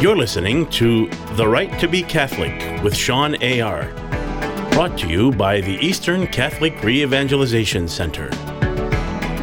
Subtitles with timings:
[0.00, 3.84] You're listening to The Rite to Be Catholic with Shawn A.R.
[4.70, 8.30] Brought to you by the Eastern Catholic Re Evangelization Center.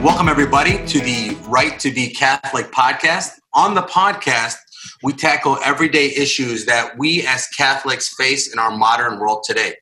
[0.02, 3.34] Welcome, everybody, to the Rite to Be Catholic podcast.
[3.54, 4.56] On the podcast,
[5.04, 9.76] we tackle everyday issues that we as Catholics face in our modern world today.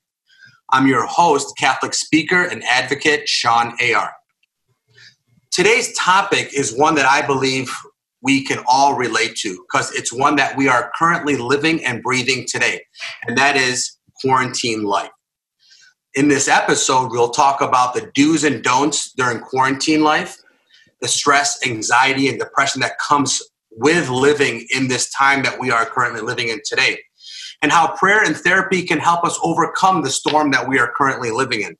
[0.73, 4.12] I'm your host, Catholic speaker and advocate, Shawn A.R.
[5.52, 7.73] Today's topic is one that I believe
[8.26, 12.44] we can all relate to because it's one that we are currently living and breathing
[12.48, 12.82] today,
[13.28, 15.12] and that is quarantine life.
[16.16, 20.38] In this episode, we'll talk about the do's and don'ts during quarantine life,
[21.02, 25.86] the stress, anxiety, and depression that comes with living in this time that we are
[25.86, 26.98] currently living in today,
[27.62, 31.30] and how prayer and therapy can help us overcome the storm that we are currently
[31.30, 31.78] living in.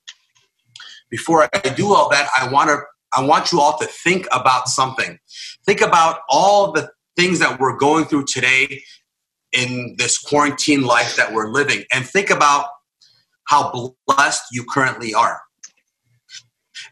[1.10, 2.82] Before I do all that, I want to
[3.14, 5.20] I want you all to think about something.
[5.66, 8.84] Think about all the things that we're going through today
[9.54, 12.68] in this quarantine life that we're living, and think about
[13.48, 15.40] how blessed you currently are.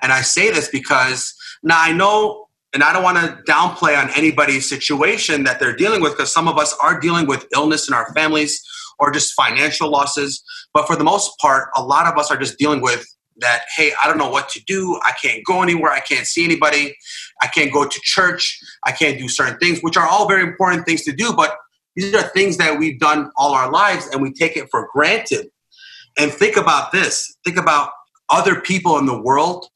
[0.01, 4.09] And I say this because now I know, and I don't want to downplay on
[4.11, 7.93] anybody's situation that they're dealing with, because some of us are dealing with illness in
[7.93, 8.63] our families
[8.99, 10.43] or just financial losses.
[10.73, 13.05] But for the most part, a lot of us are just dealing with
[13.37, 14.99] that hey i don't know what to do.
[15.03, 15.91] I can't go anywhere.
[15.91, 16.95] I can't see anybody.
[17.41, 18.59] I can't go to church.
[18.85, 21.57] I can't do certain things which are all very important things to do but
[21.95, 25.47] these are things that we've done all our lives and we take it for granted.
[26.17, 27.35] And think about this.
[27.43, 27.91] Think about
[28.29, 29.67] other people in the world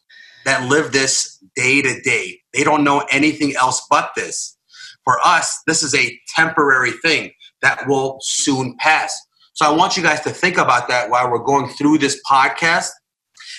[0.46, 2.40] that live this day to day.
[2.54, 4.58] They don't know anything else but this.
[5.04, 9.20] For us this is a temporary thing that will soon pass.
[9.54, 12.90] So i want you guys to think about that while we're going through this podcast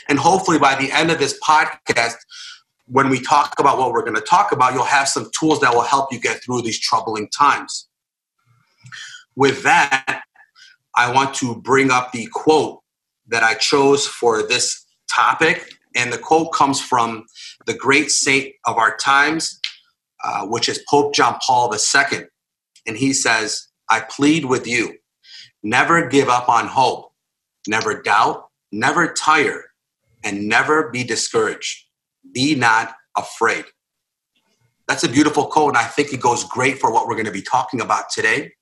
[0.08, 2.14] and hopefully by the end of this podcast,
[2.86, 5.74] when we talk about what we're going to talk about, you'll have some tools that
[5.74, 7.88] will help you get through these troubling times.
[9.36, 10.22] With that,
[10.96, 12.80] I want to bring up the quote
[13.28, 15.74] that I chose for this topic.
[15.94, 17.26] And the quote comes from
[17.66, 19.60] the great saint of our times,
[20.24, 22.20] uh, which is Pope John Paul II.
[22.86, 24.94] And he says, I plead with you,
[25.62, 27.12] never give up on hope,
[27.66, 29.67] never doubt, never tire,
[30.24, 31.86] and never be discouraged.
[32.32, 33.64] Be not afraid.
[34.86, 37.32] That's a beautiful quote, and I think it goes great for what we're going to
[37.32, 38.52] be talking about today.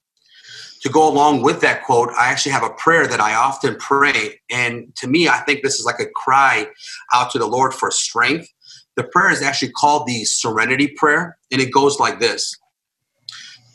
[0.83, 4.41] To go along with that quote, I actually have a prayer that I often pray.
[4.51, 6.69] And to me, I think this is like a cry
[7.15, 8.49] out to the Lord for strength.
[8.97, 12.57] The prayer is actually called the Serenity Prayer, and it goes like this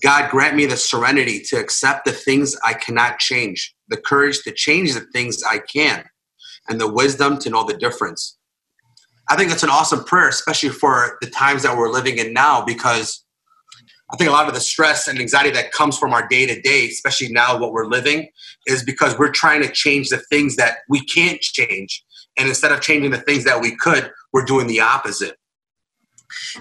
[0.01, 4.51] God, grant me the serenity to accept the things I cannot change, the courage to
[4.51, 6.03] change the things I can,
[6.69, 8.37] and the wisdom to know the difference.
[9.29, 12.63] I think that's an awesome prayer, especially for the times that we're living in now,
[12.63, 13.23] because
[14.11, 16.59] I think a lot of the stress and anxiety that comes from our day to
[16.59, 18.29] day, especially now what we're living,
[18.67, 22.03] is because we're trying to change the things that we can't change.
[22.37, 25.37] And instead of changing the things that we could, we're doing the opposite.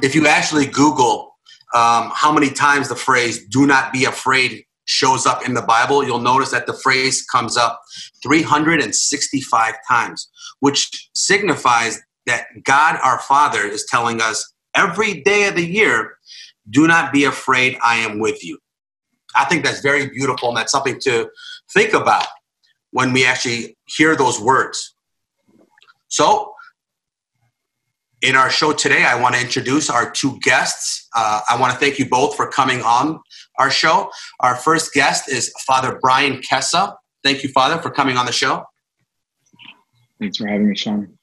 [0.02, 1.30] If you actually Google
[1.74, 6.04] um, how many times the phrase do not be afraid shows up in the Bible,
[6.04, 7.80] you'll notice that the phrase comes up
[8.24, 10.28] 365 times,
[10.58, 16.16] which signifies that God our Father is telling us every day of the year,
[16.68, 18.58] do not be afraid, I am with you.
[19.36, 21.30] I think that's very beautiful, and that's something to
[21.72, 22.26] think about
[22.90, 24.94] when we actually hear those words.
[26.08, 26.49] So,
[28.22, 31.08] in our show today, I want to introduce our two guests.
[31.14, 33.20] Uh, I want to thank you both for coming on
[33.58, 34.10] our show.
[34.40, 36.94] Our first guest is Father Bryan Kassa.
[37.24, 38.64] Thank you, Father, for coming on the show.
[40.18, 41.18] Thanks for having me, Shawn.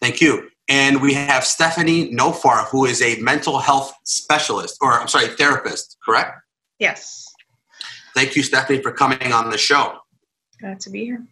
[0.00, 0.48] Thank you.
[0.68, 5.96] And we have Stephanie Nofar, who is a mental health specialist, or I'm sorry, therapist,
[6.04, 6.32] correct?
[6.80, 7.24] Yes.
[8.14, 9.98] Thank you, Stephanie, for coming on the show.
[10.60, 11.24] Glad to be here.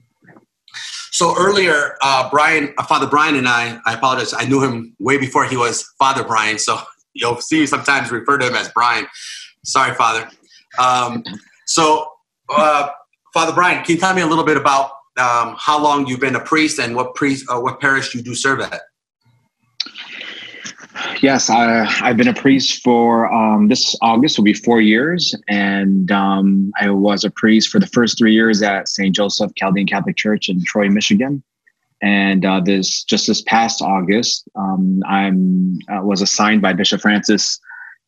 [1.14, 4.34] So earlier, uh, Bryan, uh, Father Bryan, and I, I apologize.
[4.36, 6.76] I knew him way before he was Father Bryan, so
[7.14, 9.06] you'll see me sometimes refer to him as Bryan.
[9.64, 10.28] Sorry, Father.
[10.76, 11.22] Um,
[11.66, 12.10] so,
[12.48, 12.88] uh,
[13.32, 16.34] Father Bryan, can you tell me a little bit about um, how long you've been
[16.34, 18.82] a priest and what priest, uh, what parish you do serve at?
[21.20, 26.10] Yes, I, have been a priest for um, this August will be four years, and
[26.10, 29.14] um, I was a priest for the first three years at St.
[29.14, 31.42] Joseph Chaldean Catholic Church in Troy, Michigan.
[32.02, 37.58] And uh, this just this past August, um, I'm uh, was assigned by Bishop Francis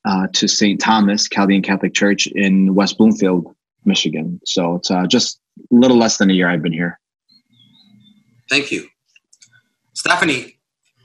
[0.04, 0.81] uh, to St.
[0.81, 3.54] Thomas Chaldean Catholic Church in West Bloomfield,
[3.84, 4.40] Michigan.
[4.44, 7.00] So it's uh, just a little less than a year I've been here.
[8.50, 8.88] Thank you,
[9.94, 10.58] Stephanie.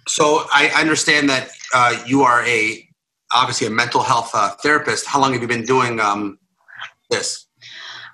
[0.08, 2.88] So I understand that uh, you are a
[3.34, 5.06] obviously a mental health uh, therapist.
[5.08, 6.38] How long have you been doing um,
[7.10, 7.48] this?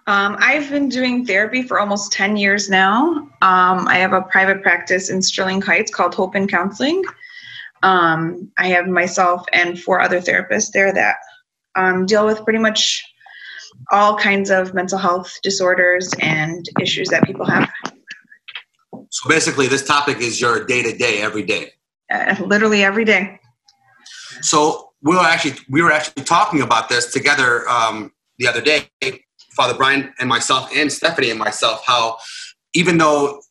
[0.08, 3.28] Um, I've been doing therapy for almost 10 years now.
[3.42, 7.04] Um, I have a private practice in Sterling Heights called Hope and Counseling.
[7.84, 11.18] Um, I have myself and four other therapists there that
[11.76, 13.04] um, deal with pretty much
[13.92, 17.70] all kinds of mental health disorders and issues that people have.
[19.10, 21.74] So basically, this topic is your day to day, every day.
[22.10, 23.40] Uh, literally every day.
[24.48, 28.88] So we were actually we were actually talking about this together um, the other day,
[29.56, 31.84] Father Bryan and myself, and Stephanie and myself.
[31.86, 32.18] How
[32.74, 33.42] even though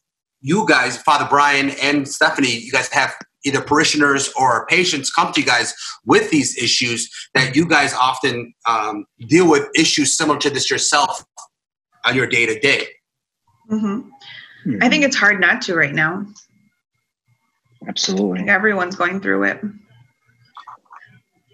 [0.40, 3.14] you guys, Father Bryan and Stephanie, you guys have
[3.44, 5.75] either parishioners or patients come to you guys
[6.06, 11.25] with these issues that you guys often um, deal with issues similar to this yourself
[12.06, 12.87] on your day to day.
[14.81, 16.26] I think it's hard not to right now.
[17.87, 18.48] Absolutely.
[18.48, 19.60] Everyone's going through it.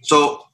[0.03, 0.45] So,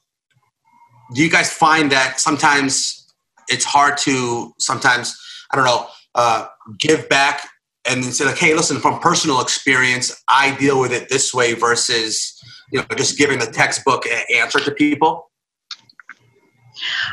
[1.13, 3.07] do you guys find that sometimes
[3.49, 5.17] it's hard to sometimes
[5.51, 6.47] I don't know uh,
[6.77, 7.47] give back
[7.85, 11.53] and then say like, hey, listen, from personal experience, I deal with it this way
[11.53, 12.39] versus
[12.71, 14.05] you know just giving the textbook
[14.35, 15.29] answer to people.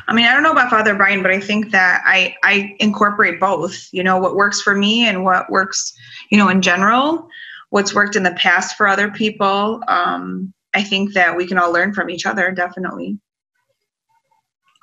[0.06, 3.40] I mean, I don't know about Father Bryan, but I think that I I incorporate
[3.40, 3.88] both.
[3.92, 5.92] You know, what works for me and what works,
[6.30, 7.28] you know, in general.
[7.70, 9.82] What's worked in the past for other people.
[9.88, 12.52] Um, I think that we can all learn from each other.
[12.52, 13.18] Definitely.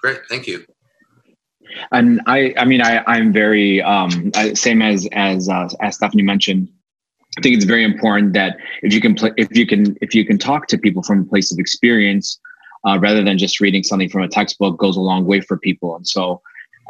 [0.02, 0.66] Great, thank you.
[1.92, 6.68] And I, I mean, I, I'm very um, same as as uh, as Stephanie mentioned.
[7.38, 10.26] I think it's very important that if you can play, if you can, if you
[10.26, 12.40] can talk to people from a place of experience,
[12.86, 15.96] uh, rather than just reading something from a textbook, goes a long way for people.
[15.96, 16.42] And so,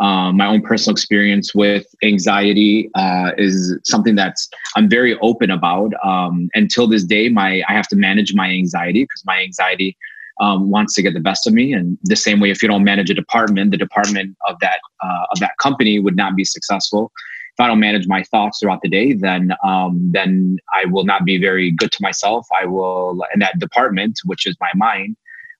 [0.04, 5.94] um, my own personal experience with anxiety uh, is something that's I'm very open about.
[6.04, 9.96] Um, until this day, my I have to manage my anxiety because my anxiety
[10.42, 11.72] um, wants to get the best of me.
[11.72, 15.26] And the same way, if you don't manage a department, the department of that uh,
[15.32, 17.10] of that company would not be successful.
[17.58, 21.24] If I don't manage my thoughts throughout the day, then um, then I will not
[21.24, 22.46] be very good to myself.
[22.62, 25.16] I will, and that department, which is my mind,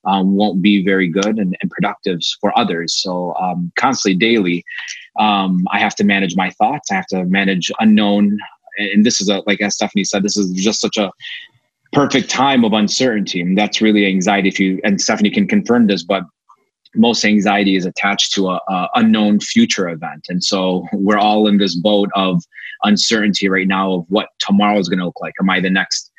[0.06, 2.94] um, won't be very good and, and productive for others.
[2.94, 4.64] So um, constantly, daily,
[5.18, 6.90] um, I have to manage my thoughts.
[6.90, 8.38] I have to manage unknown.
[8.78, 11.12] And this is a like as Stephanie said, this is just such a
[11.92, 13.40] perfect time of uncertainty.
[13.40, 14.48] And that's really anxiety.
[14.48, 16.24] If you and Stephanie can confirm this, but
[16.96, 21.58] most anxiety is attached to a, a, unknown future event and so we're all in
[21.58, 22.42] this boat of
[22.84, 26.12] uncertainty right now of what tomorrow is going to look like am i the next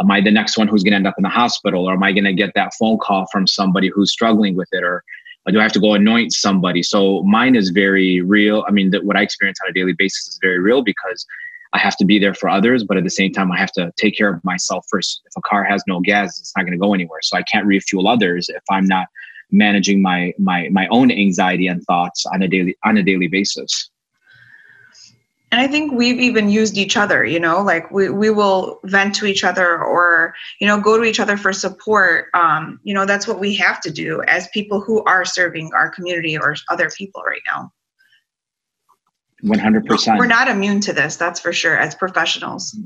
[0.00, 1.88] am i the next one who's going to end up in the hospital?
[1.88, 4.82] Or am i going to get that phone call from somebody who's struggling with it?
[4.82, 5.04] Or,
[5.50, 6.82] do i have to go anoint somebody?
[6.82, 8.64] So mine is very real.
[8.68, 11.26] I mean that what i experience on a daily basis is very real because
[11.72, 13.92] I have to be there for others, but at the same time, I have to
[13.96, 15.22] take care of myself first.
[15.24, 17.20] If a car has no gas, it's not going to go anywhere.
[17.22, 19.06] So I can't refuel others if I'm not
[19.52, 23.89] managing my my my own anxiety and thoughts on a daily on a daily basis
[25.52, 29.14] and i think we've even used each other you know like we, we will vent
[29.14, 32.26] to each other or you know go to each other for support.
[32.34, 35.90] Um, you know that's what we have to do as people who are serving our
[35.90, 37.72] community or other people right now.
[39.44, 42.76] 100% we're not immune to this that's for sure as professionals.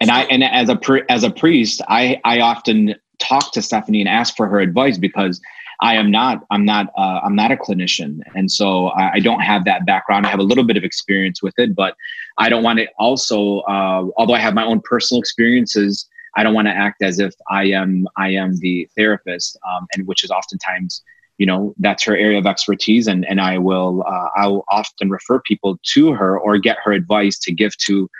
[0.00, 4.08] And i and as a as a priest i i often talk to Stephanie and
[4.08, 5.40] ask for her advice because
[5.80, 9.40] I am not I'm not uh, I'm not a clinician, and so I, I, don't
[9.40, 10.26] have that background.
[10.26, 11.96] I have a little bit of experience with it, but
[12.38, 13.60] I don't want to also.
[13.60, 16.06] Uh, although I have my own personal experiences,
[16.36, 20.06] I don't want to act as if I am I am the therapist, um, and
[20.06, 21.02] which is oftentimes
[21.38, 25.08] you know that's her area of expertise, and and I will uh, I will often
[25.08, 28.10] refer people to her or get her advice to give to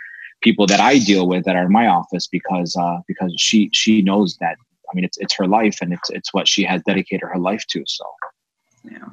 [0.41, 4.01] people that I deal with that are in my office because uh, because she she
[4.01, 4.57] knows that
[4.91, 7.65] I mean, it's it's her life, and it's it's what she has dedicated her life
[7.69, 7.83] to.
[7.87, 8.03] So,
[8.83, 9.09] yeah.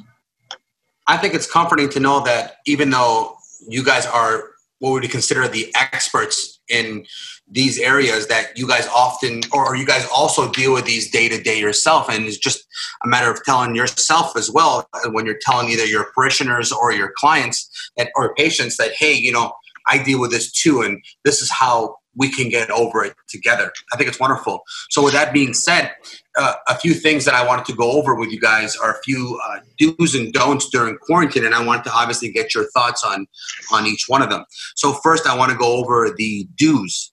[1.07, 5.09] I think it's comforting to know that even though you guys are what would you
[5.09, 7.05] consider the experts in
[7.51, 11.41] these areas, that you guys often or you guys also deal with these day to
[11.43, 12.67] day yourself, and it's just
[13.05, 16.93] a matter of telling yourself as well uh, when you're telling either your parishioners or
[16.93, 19.53] your clients that or patients that hey, you know,
[19.87, 23.73] I deal with this too, and this is how we can get over it together.
[23.93, 24.63] I think it's wonderful.
[24.91, 25.93] So, with that being said,
[26.37, 29.03] uh, a few things that I wanted to go over with you guys are a
[29.03, 33.05] few uh, do's and don'ts during quarantine, and I wanted to obviously get your thoughts
[33.05, 33.27] on
[33.73, 34.45] on each one of them.
[34.77, 37.13] So, first, I want to go over the do's,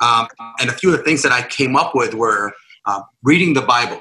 [0.00, 0.26] um,
[0.60, 2.52] and a few of the things that I came up with were
[2.86, 4.00] uh, reading the Bible.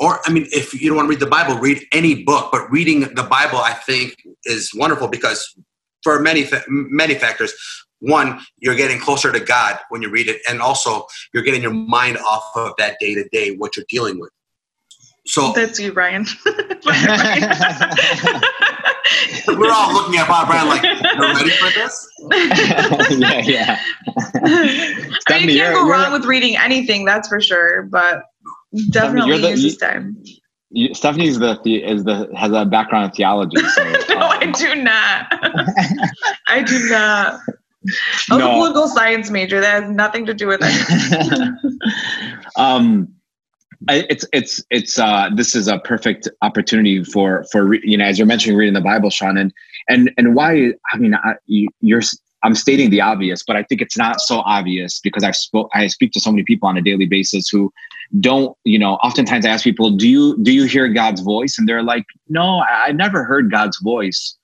[0.00, 2.50] Or, I mean, if you don't want to read the Bible, read any book.
[2.50, 5.54] But reading the Bible, I think, is wonderful because
[6.02, 7.54] for many many factors
[8.00, 11.72] one you're getting closer to god when you read it and also you're getting your
[11.72, 14.30] mind off of that day to day what you're dealing with
[15.26, 16.26] So That's you, Bryan.
[19.48, 22.06] we're all looking at Bob Brown like, "You're ready for this?"
[23.18, 23.80] yeah, yeah.
[25.28, 27.84] I mean, you can't go wrong with reading anything, that's for sure.
[27.84, 28.24] But
[28.90, 30.22] definitely you're the- use you- this time.
[30.76, 33.56] You, Stephanie's the, the is the has a background in theology.
[33.56, 35.26] So, no, I um, do not.
[36.48, 37.40] I do not.
[38.30, 38.54] I was a No.
[38.54, 39.60] political science major.
[39.60, 41.72] That has nothing to do with it.
[42.56, 43.08] um
[43.88, 48.18] I, it's it's it's uh this is a perfect opportunity for for you know as
[48.18, 49.52] you're mentioning reading the bible shawn and
[49.88, 52.02] and and why i mean I, you, you're
[52.42, 55.86] I'm stating the obvious but i think it's not so obvious because i spoke i
[55.88, 57.72] speak to so many people on a daily basis who
[58.20, 61.68] don't you know oftentimes i ask people do you do you hear god's voice and
[61.68, 64.36] they're like no i, I never heard god's voice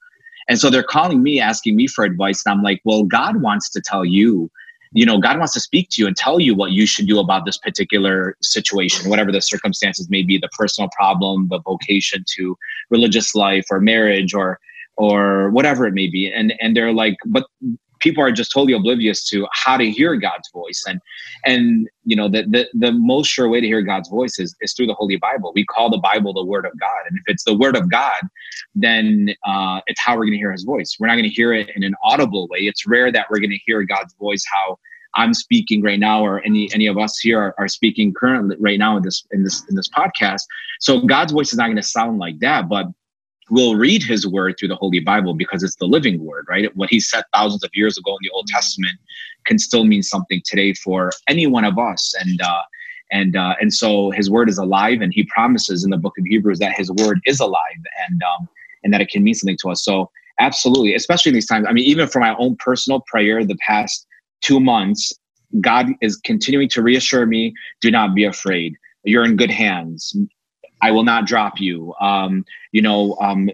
[0.50, 2.42] and so they're calling me asking me for advice.
[2.44, 4.50] And i'm like well god wants to tell you
[4.92, 7.18] you know god wants to speak to you and tell you what you should do
[7.18, 12.56] about this particular situation whatever the circumstances may be the personal problem the vocation to
[12.90, 14.60] religious life or marriage or
[15.00, 16.30] or whatever it may be.
[16.30, 17.44] And and they're like but
[18.00, 20.82] people are just totally oblivious to how to hear god's voice.
[20.86, 21.00] And
[21.44, 24.72] and you know the the, the most sure way to hear god's voice is, is
[24.72, 25.52] through the holy bible.
[25.54, 27.00] We call the bible the word of god.
[27.08, 28.20] And if it's the word of god
[28.74, 30.96] then uh, it's how we're going to hear his voice.
[30.98, 32.60] We're not going to hear it in an audible way.
[32.60, 34.78] It's rare that we're going to hear god's voice how
[35.16, 38.78] i'm speaking right now or any any of us here are, are speaking currently right
[38.78, 40.42] now in this in this in this podcast.
[40.80, 42.86] So god's voice is not going to sound like that but
[43.50, 46.74] we'll read his word through the holy bible because it's the living word right?
[46.76, 48.98] What he said thousands of years ago in the old testament
[49.46, 52.14] can still mean something today for any one of us.
[52.20, 52.62] And uh
[53.12, 56.24] and uh, and so his word is alive and he promises in the book of
[56.26, 58.48] hebrews that his word is alive and um
[58.82, 59.84] and that it can mean something to us.
[59.84, 63.58] So absolutely especially in these times i mean even for my own personal prayer the
[63.66, 64.06] past
[64.40, 65.12] two months
[65.60, 67.52] god is continuing to reassure me
[67.82, 68.74] do not be afraid.
[69.04, 70.16] You're in good hands
[70.82, 73.50] i will not drop you um you know um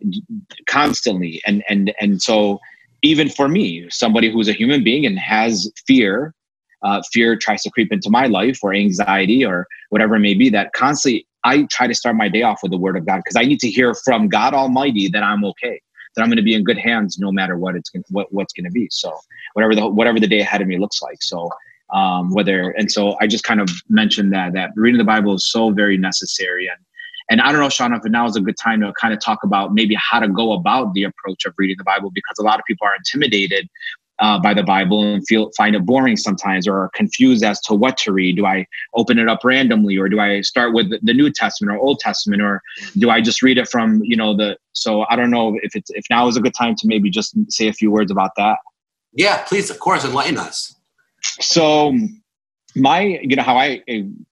[0.67, 1.41] constantly.
[1.47, 2.61] And and and so
[3.03, 6.35] even for me somebody who's a human being and has fear
[6.83, 10.49] uh, fear tries to creep into my life or anxiety or whatever it may be
[10.51, 13.37] that constantly i try to start my day off with the word of god because
[13.37, 15.81] i need to hear from god almighty that i'm okay
[16.17, 18.53] that i'm going to be in good hands no matter what it's gonna, what, what's
[18.53, 18.89] going to be.
[18.91, 19.17] So
[19.53, 21.23] whatever the whatever the day ahead of me looks like.
[21.23, 21.51] So
[21.95, 25.49] um whether and so i just kind of mentioned that that reading the bible is
[25.49, 26.79] so very necessary and
[27.31, 29.43] and I don't know, Shawn, if now is a good time to kind of talk
[29.43, 32.59] about maybe how to go about the approach of reading the Bible, because a lot
[32.59, 33.69] of people are intimidated
[34.19, 37.75] uh, by the Bible and feel find it boring sometimes, or are confused as to
[37.75, 38.37] what to read.
[38.37, 41.81] Do I open it up randomly, or do I start with the New Testament or
[41.81, 42.63] Old Testament, or
[42.97, 44.57] do I just read it from you know the?
[44.73, 47.37] So I don't know if it's if now is a good time to maybe just
[47.51, 48.59] say a few words about that.
[49.13, 50.75] Yeah, please, of course, enlighten us.
[51.41, 51.99] So
[52.77, 53.83] my you know how i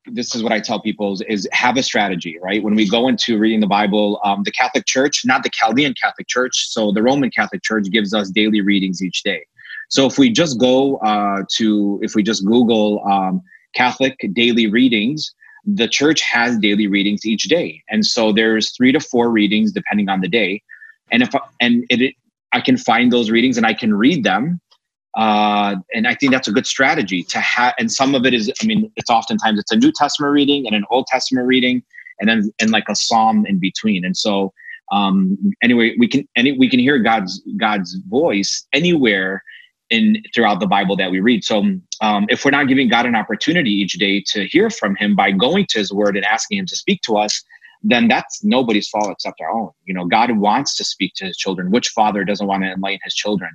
[0.06, 2.62] this is what i tell people is, is have a strategy right?
[2.62, 6.28] When we go into reading the bible um, the catholic church not the chaldean catholic
[6.28, 9.44] church so the roman catholic church gives us daily readings each day.
[9.88, 13.42] So if we just go uh, to if we just google um,
[13.74, 15.34] catholic daily readings
[15.66, 17.82] the church has daily readings each day.
[17.88, 20.62] And so there's three to four readings depending on the day.
[21.10, 22.14] And if and it
[22.52, 24.60] i can find those readings and i can read them
[25.16, 27.74] uh, and I think that's a good strategy to have.
[27.78, 30.74] And some of it is, I mean, it's oftentimes it's a New Testament reading and
[30.74, 31.82] an Old Testament reading,
[32.20, 34.04] and then and like a psalm in between.
[34.04, 34.52] And so,
[34.92, 39.42] um, anyway, we can any we can hear God's God's voice anywhere
[39.90, 41.44] in throughout the Bible that we read.
[41.44, 41.58] So,
[42.00, 45.30] um, if we're not giving God an opportunity each day to hear from Him by
[45.30, 47.40] going to His Word and asking Him to speak to us,
[47.84, 49.70] then that's nobody's fault except our own.
[49.84, 51.70] You know, God wants to speak to His children.
[51.70, 53.50] Which father doesn't want to enlighten his children?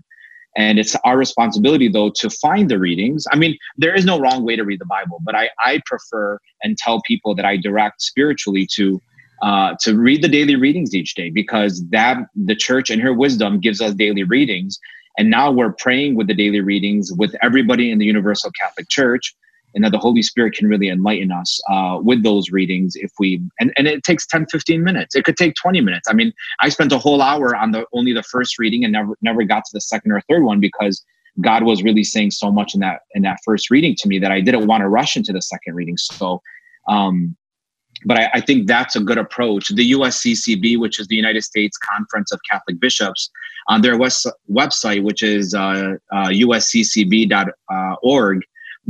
[0.57, 3.25] And it's our responsibility, though, to find the readings.
[3.31, 6.39] I mean, there is no wrong way to read the Bible, but I, I prefer
[6.63, 9.01] and tell people that I direct spiritually to
[9.41, 13.61] uh, to read the daily readings each day because that the church and her wisdom
[13.61, 14.77] gives us daily readings.
[15.17, 19.33] And now we're praying with the daily readings with everybody in the Universal Catholic Church
[19.75, 23.41] and that the Holy Spirit can really enlighten us uh, with those readings if we
[23.59, 25.15] and, and it takes 10, 15 minutes.
[25.15, 26.07] It could take 20 minutes.
[26.09, 29.17] I mean, I spent a whole hour on the only the first reading and never
[29.21, 31.03] never got to the second or third one because
[31.41, 34.31] God was really saying so much in that in that first reading to me that
[34.31, 35.97] I didn't want to rush into the second reading.
[35.97, 36.41] So
[36.87, 37.35] um
[38.05, 39.69] but I, I think that's a good approach.
[39.69, 43.29] The USCCB, which is the United States Conference of Catholic Bishops,
[43.67, 47.31] on their west, website, which is uh, uh, usccb.org,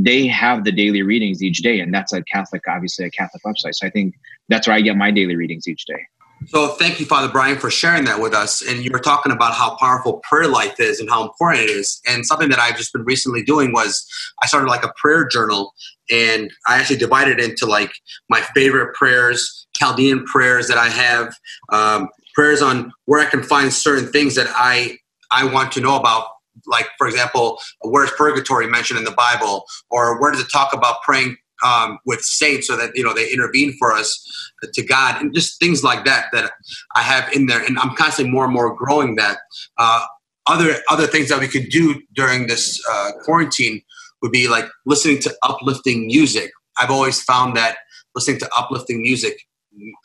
[0.05, 3.73] they have the daily readings each day and that's a catholic obviously a catholic website
[3.73, 4.15] so i think
[4.47, 6.05] that's where i get my daily readings each day
[6.47, 8.61] So thank you, Father Bryan, for sharing that with us.
[8.65, 11.99] And you were talking about how powerful prayer life is and how important it is.
[12.07, 14.07] And something that I've just been recently doing was
[14.41, 15.73] I started like a prayer journal
[16.09, 17.91] and I actually divided into like
[18.29, 21.35] my favorite prayers, Chaldean prayers that I have,
[21.73, 24.97] um, prayers on where I can find certain things that I
[25.31, 26.27] I want to know about.
[26.65, 31.01] Like for example, where's purgatory mentioned in the Bible, or where does it talk about
[31.03, 35.33] praying um, with saints so that you know they intervene for us to God and
[35.33, 36.51] just things like that that
[36.95, 39.37] I have in there, and I'm constantly more and more growing that.
[39.77, 40.05] Uh,
[40.47, 43.81] other other things that we could do during this uh, quarantine
[44.21, 46.51] would be like listening to uplifting music.
[46.77, 47.77] I've always found that
[48.15, 49.45] listening to uplifting music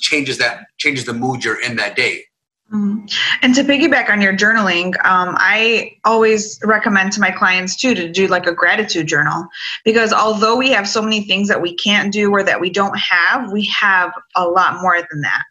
[0.00, 2.24] changes that changes the mood you're in that day.
[2.74, 3.06] Mm-hmm.
[3.42, 8.10] And to piggyback on your journaling, um, I always recommend to my clients too to
[8.10, 9.46] do like a gratitude journal
[9.84, 12.98] because although we have so many things that we can't do or that we don't
[12.98, 15.44] have, we have a lot more than that.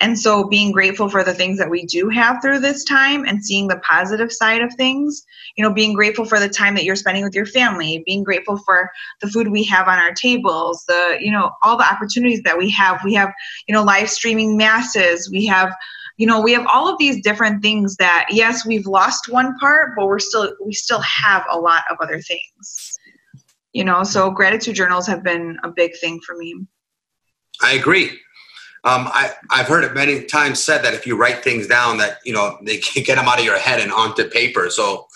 [0.00, 3.42] And so being grateful for the things that we do have through this time and
[3.42, 5.24] seeing the positive side of things,
[5.56, 8.58] you know, being grateful for the time that you're spending with your family, being grateful
[8.58, 8.90] for
[9.22, 12.68] the food we have on our tables, the, you know, all the opportunities that we
[12.70, 13.00] have.
[13.04, 13.32] We have,
[13.66, 15.74] you know, live streaming masses, we have
[16.16, 19.92] you know we have all of these different things that yes we've lost one part
[19.96, 22.96] but we're still we still have a lot of other things.
[23.72, 26.66] You know so gratitude journals have been a big thing for me.
[27.62, 28.10] I agree.
[28.84, 32.18] Um, I, i've heard it many times said that if you write things down that
[32.24, 34.70] you know they can get them out of your head and onto paper.
[34.70, 35.06] So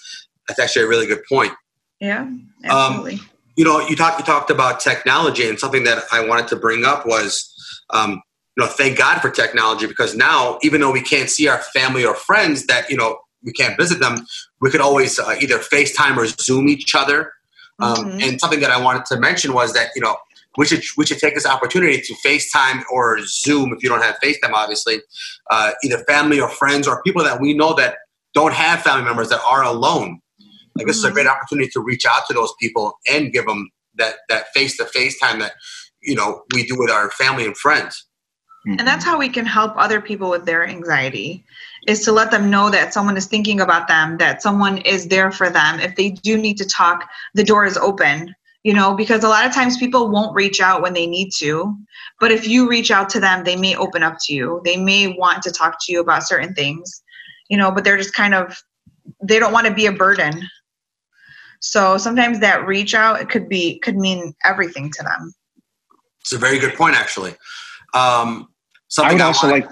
[0.49, 1.53] that's actually a really good point.
[2.01, 3.15] Yeah um, absolutely.
[3.15, 6.57] um, you know you talked you talked about technology and something that i wanted to
[6.57, 7.55] bring up was
[7.91, 8.23] um,
[8.57, 12.05] you know, thank God for technology because now, even though we can't see our family
[12.05, 14.27] or friends that, you know, we can't visit them,
[14.61, 17.33] we could always uh, either FaceTime or Zoom each other.
[17.79, 18.21] Um, mm-hmm.
[18.21, 20.17] And something that I wanted to mention was that, you know,
[20.59, 24.17] we should, we should take this opportunity to FaceTime or Zoom if you don't have
[24.23, 25.01] FaceTime, obviously,
[25.51, 27.97] uh, either family or friends or people that we know that
[28.35, 30.21] don't have family members that are alone.
[30.75, 30.87] Like mm-hmm.
[30.89, 31.15] this is a mm-hmm.
[31.15, 34.85] great opportunity to reach out to those people and give them that that face to
[34.87, 35.53] face time that
[36.03, 38.07] you know we do with our family and friends.
[38.67, 38.79] Mm-hmm.
[38.79, 41.45] And that's how we can help other people with their anxiety
[41.87, 45.33] is to let them know that someone is thinking about them, that someone is there
[45.33, 45.81] for them.
[45.81, 49.47] If they do need to talk, the door is open, you know, because a lot
[49.47, 51.75] of times people won't reach out when they need to.
[52.21, 54.61] But if you reach out to them, they may open up to you.
[54.63, 57.03] They may want to talk to you about certain things,
[57.49, 58.63] you know, but they're just kind of,
[59.23, 60.47] they don't want to be a burden.
[61.61, 65.33] So sometimes that reach out it could be could mean everything to them.
[66.21, 67.35] It's a very good point, actually.
[67.95, 68.50] Um,
[68.99, 69.69] I would also like.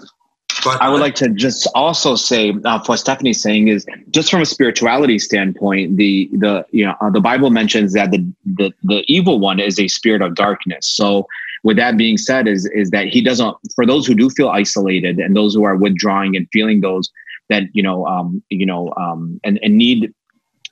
[0.81, 4.47] I would like to just also say uh, what Stephanie's saying is just from a
[4.47, 9.39] spirituality standpoint, the the you know uh, the Bible mentions that the, the the evil
[9.39, 10.87] one is a spirit of darkness.
[10.89, 11.29] So
[11.63, 15.19] with that being said, is is that he doesn't for those who do feel isolated
[15.19, 17.11] and those who are withdrawing and feeling those
[17.49, 20.13] that you know um, you know um, and and need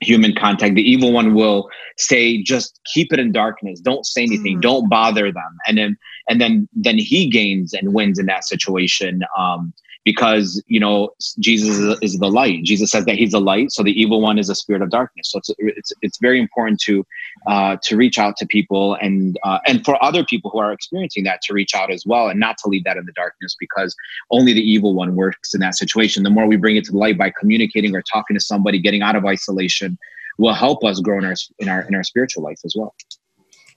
[0.00, 4.58] human contact the evil one will say just keep it in darkness don't say anything
[4.58, 4.62] mm.
[4.62, 5.96] don't bother them and then
[6.28, 9.72] and then then he gains and wins in that situation um
[10.06, 12.62] because you know Jesus is, is, the light.
[12.62, 15.32] Jesus says that he's the light, so the evil one is a spirit of darkness.
[15.32, 17.04] So it's it's, it's very important to
[17.48, 21.24] uh, to reach out to people and uh, and for other people who are experiencing
[21.24, 23.94] that to reach out as well and not to leave that in the darkness because
[24.30, 26.22] only the evil one works in that situation.
[26.22, 29.02] The more we bring it to the light by communicating or talking to somebody, getting
[29.02, 29.98] out of isolation,
[30.38, 32.94] will help us grow in our in our in our spiritual life as well.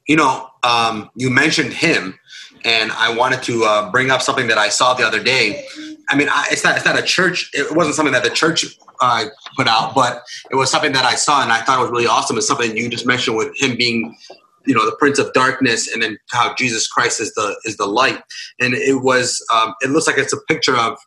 [0.07, 2.17] You know, um, you mentioned him,
[2.65, 5.65] and I wanted to uh, bring up something that I saw the other day.
[6.09, 7.49] I mean, I, it's not it's not a church.
[7.53, 8.65] It wasn't something that the church
[9.01, 11.91] uh, put out, but it was something that I saw and I thought it was
[11.91, 12.37] really awesome.
[12.37, 14.17] It's something you just mentioned with him being,
[14.65, 17.85] you know, the Prince of Darkness, and then how Jesus Christ is the is the
[17.85, 18.21] light.
[18.59, 20.97] And it was um, it looks like it's a picture of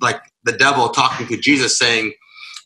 [0.00, 2.12] like the devil talking to Jesus, saying,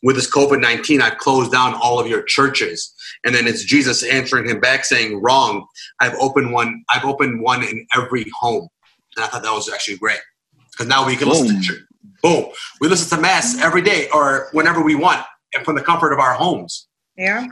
[0.03, 2.93] "With this COVID nineteen, I've closed down all of your churches."
[3.25, 5.65] And then it's Jesus answering him back, saying, "Wrong.
[5.99, 6.83] I've opened one.
[6.89, 8.67] I've opened one in every home."
[9.15, 10.19] And I thought that was actually great
[10.71, 11.41] because now we can Boom.
[11.41, 11.81] listen to church.
[12.21, 12.45] Boom.
[12.81, 16.19] We listen to mass every day or whenever we want and from the comfort of
[16.19, 16.87] our homes.
[17.17, 17.47] Yeah.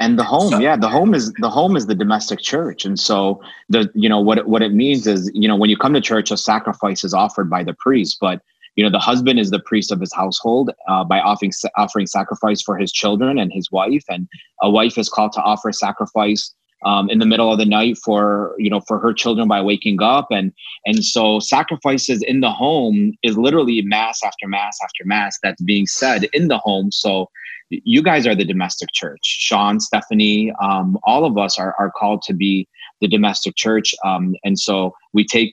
[0.00, 2.98] And the home, so, yeah, the home is the home is the domestic church, and
[2.98, 5.92] so the you know what it, what it means is you know when you come
[5.92, 8.40] to church, a sacrifice is offered by the priest, but
[8.76, 12.62] you know the husband is the priest of his household uh, by offering offering sacrifice
[12.62, 14.28] for his children and his wife, and
[14.62, 16.54] a wife is called to offer sacrifice
[16.84, 20.00] um, in the middle of the night for you know for her children by waking
[20.02, 20.28] up.
[20.30, 20.52] And
[20.86, 25.86] and so sacrifices in the home is literally mass after mass after mass that's being
[25.86, 26.90] said in the home.
[26.90, 27.30] So
[27.70, 29.20] you guys are the domestic church.
[29.22, 32.68] Shawn stephanie um, all of us are, are called to be
[33.00, 33.94] the domestic church.
[34.04, 35.52] Um, and so we take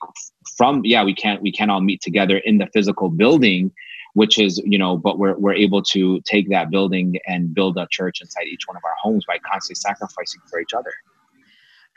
[0.58, 3.72] from yeah we can't we can't all meet together in the physical building
[4.18, 7.88] which is you know but we're, we're able to take that building and build a
[7.92, 10.92] church inside each one of our homes by constantly sacrificing for each other.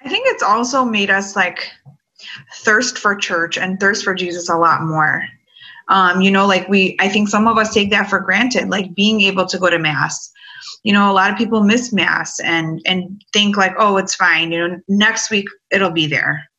[0.04, 1.70] I think it's also made us like
[2.56, 5.24] thirst for church and thirst for jesus a lot more.
[5.88, 8.94] Um, you know like we i think some of us take that for granted like
[8.94, 10.30] being able to go to mass.
[10.82, 14.52] You know a lot of people miss mass and and think like oh it's fine
[14.52, 16.49] you know next week it'll be there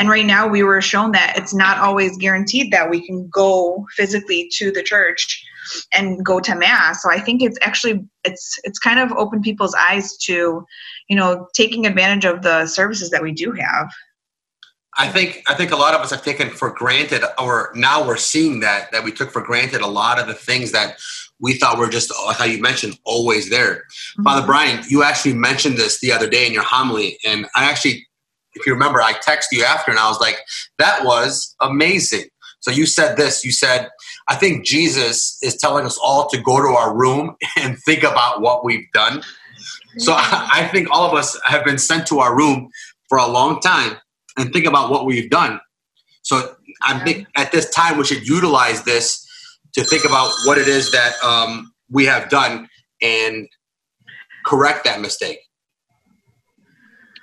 [0.00, 3.86] and right now we were shown that it's not always guaranteed that we can go
[3.94, 5.44] physically to the church
[5.92, 9.74] and go to mass so i think it's actually it's it's kind of opened people's
[9.74, 10.64] eyes to
[11.08, 13.88] you know taking advantage of the services that we do have
[14.98, 18.16] I think I think a lot of us have taken for granted, or now we're
[18.16, 20.98] seeing that that we took for granted a lot of the things that
[21.38, 23.76] we thought were just like how you mentioned always there.
[23.76, 24.24] Mm-hmm.
[24.24, 28.04] Father Bryan, you actually mentioned this the other day in your homily, and I actually
[28.54, 30.38] if you remember, I texted you after and I was like,
[30.78, 32.24] that was amazing.
[32.60, 33.88] So you said this, you said,
[34.28, 38.40] I think Jesus is telling us all to go to our room and think about
[38.42, 39.22] what we've done.
[39.98, 42.70] So I, think all of us have been sent to our room
[43.08, 43.96] for a long time
[44.38, 45.60] and think about what we've done.
[46.22, 49.26] So I think at this time we should utilize this
[49.74, 52.68] to think about what it is that um, we have done
[53.02, 53.48] and
[54.46, 55.40] correct that mistake.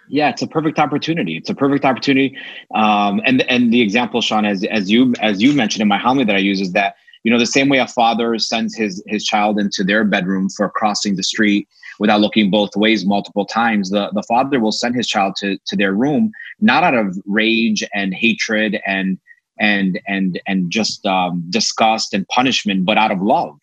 [0.09, 1.37] Yeah, it's a perfect opportunity.
[1.37, 2.37] It's a perfect opportunity.
[2.73, 6.25] Um, and and the example, Shawn, as as you as you mentioned in my homily
[6.25, 9.25] that I use is that you know the same way a father sends his his
[9.25, 11.67] child into their bedroom for crossing the street
[11.99, 15.75] without looking both ways multiple times, the the father will send his child to to
[15.75, 19.17] their room not out of rage and hatred and
[19.59, 23.57] and and and just um, disgust and punishment, but out of love.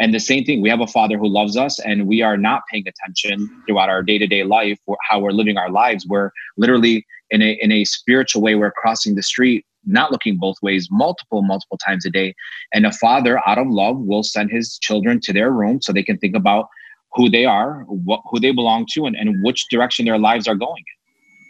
[0.00, 2.62] And the same thing, we have a father who loves us, and we are not
[2.70, 4.78] paying attention throughout our day to day life,
[5.08, 6.06] how we're living our lives.
[6.06, 10.56] We're literally in a, in a spiritual way, we're crossing the street, not looking both
[10.62, 12.34] ways, multiple, multiple times a day.
[12.72, 16.02] And a father, out of love, will send his children to their room so they
[16.02, 16.68] can think about
[17.14, 20.54] who they are, what, who they belong to, and, and which direction their lives are
[20.54, 20.82] going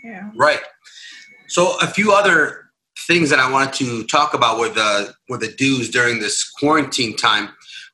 [0.04, 0.10] in.
[0.10, 0.30] Yeah.
[0.34, 0.60] Right.
[1.48, 2.70] So, a few other
[3.06, 7.16] things that I wanted to talk about with the with the dues during this quarantine
[7.16, 7.50] time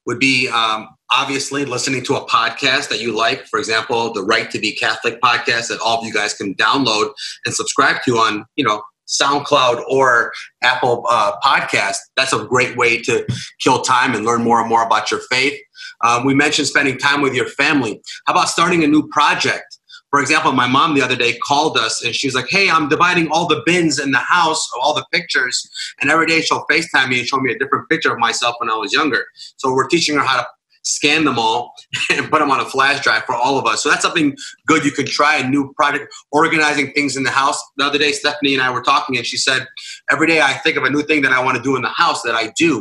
[0.08, 3.44] would be um, obviously listening to a podcast that you like.
[3.44, 7.12] For example, the Rite to Be Catholic podcast that all of you guys can download
[7.44, 11.96] and subscribe to on, you know, SoundCloud or Apple uh, Podcast.
[12.16, 13.26] That's a great way to
[13.60, 15.58] kill time and learn more and more about your faith.
[16.02, 18.00] Um, we mentioned spending time with your family.
[18.26, 19.77] How about starting a new project?
[20.10, 23.28] For example, my mom the other day called us and she's like, Hey, I'm dividing
[23.30, 25.68] all the bins in the house, of all the pictures.
[26.00, 28.70] And every day she'll FaceTime me and show me a different picture of myself when
[28.70, 29.24] I was younger.
[29.56, 30.46] So we're teaching her how to
[30.82, 31.74] scan them all
[32.10, 33.82] and put them on a flash drive for all of us.
[33.82, 37.62] So that's something good you can try a new project, organizing things in the house.
[37.76, 39.66] The other day, Stephanie and I were talking, and she said,
[40.10, 41.88] Every day I think of a new thing that I want to do in the
[41.90, 42.80] house that I do.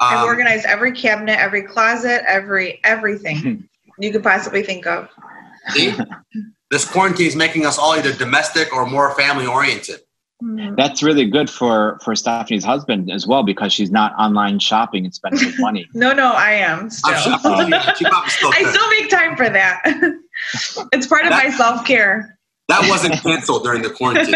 [0.00, 5.08] Um, I've organized every cabinet, every closet, every everything you could possibly think of.
[5.70, 5.94] See?
[6.74, 10.00] this quarantine is making us all either domestic or more family oriented.
[10.42, 10.74] Mm-hmm.
[10.74, 15.14] That's really good for for Stephanie's husband as well because she's not online shopping and
[15.14, 15.86] spending money.
[15.94, 17.12] no, no, I am still.
[17.14, 19.80] I still make time for that.
[20.92, 22.36] it's part of that, my self care.
[22.66, 24.34] That wasn't canceled during the quarantine.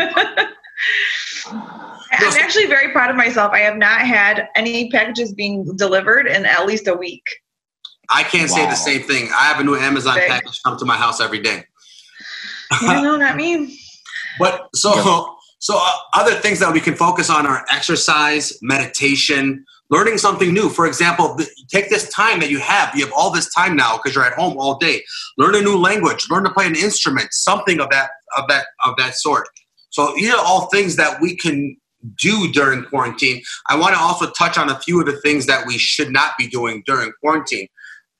[1.51, 3.53] I'm actually very proud of myself.
[3.53, 7.25] I have not had any packages being delivered in at least a week.
[8.11, 8.57] I can't wow.
[8.57, 9.29] say the same thing.
[9.37, 10.29] I have a new Amazon Big.
[10.29, 11.65] package come to my house every day.
[12.83, 13.79] Yeah, no, not me.
[14.39, 20.19] But so, so uh, other things that we can focus on are exercise, meditation, learning
[20.19, 20.69] something new.
[20.69, 21.39] For example,
[21.71, 22.95] take this time that you have.
[22.95, 25.03] You have all this time now because you're at home all day.
[25.37, 26.27] Learn a new language.
[26.31, 27.33] Learn to play an instrument.
[27.33, 29.49] Something of that of that of that sort.
[29.91, 31.77] So these are all things that we can
[32.21, 33.43] do during quarantine.
[33.69, 36.33] I want to also touch on a few of the things that we should not
[36.39, 37.67] be doing during quarantine.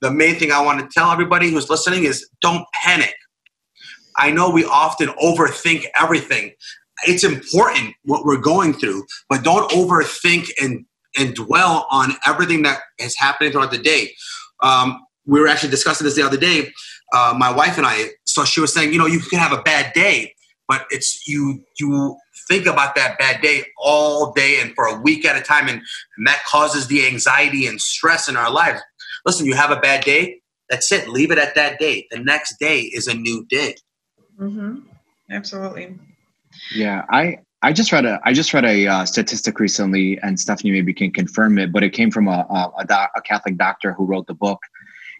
[0.01, 3.15] The main thing I want to tell everybody who's listening is don't panic.
[4.19, 6.51] I know we often overthink everything.
[7.07, 10.85] It's important what we're going through, but don't overthink and
[11.17, 14.13] and dwell on everything that is happening throughout the day.
[14.61, 16.71] Um, we were actually discussing this the other day,
[17.13, 18.09] uh, my wife and I.
[18.25, 20.35] So she was saying, you know, you can have a bad day,
[20.67, 25.25] but it's you you think about that bad day all day and for a week
[25.25, 25.81] at a time, and,
[26.17, 28.81] and that causes the anxiety and stress in our lives.
[29.25, 30.41] Listen, you have a bad day.
[30.69, 31.07] That's it.
[31.07, 32.07] Leave it at that day.
[32.11, 33.75] The next day is a new day.
[34.39, 34.79] Mm-hmm.
[35.31, 35.97] Absolutely.
[36.73, 40.71] Yeah, I I just read a I just read a uh, statistic recently, and Stephanie
[40.71, 43.93] maybe can confirm it, but it came from a a, a, doc, a Catholic doctor
[43.93, 44.59] who wrote the book,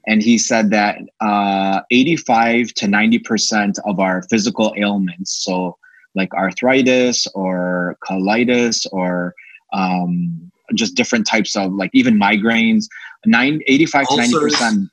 [0.07, 5.77] and he said that uh, 85 to 90 percent of our physical ailments, so
[6.15, 9.35] like arthritis or colitis or
[9.73, 12.85] um, just different types of like even migraines.
[13.25, 14.89] Nine, 85 to 90 percent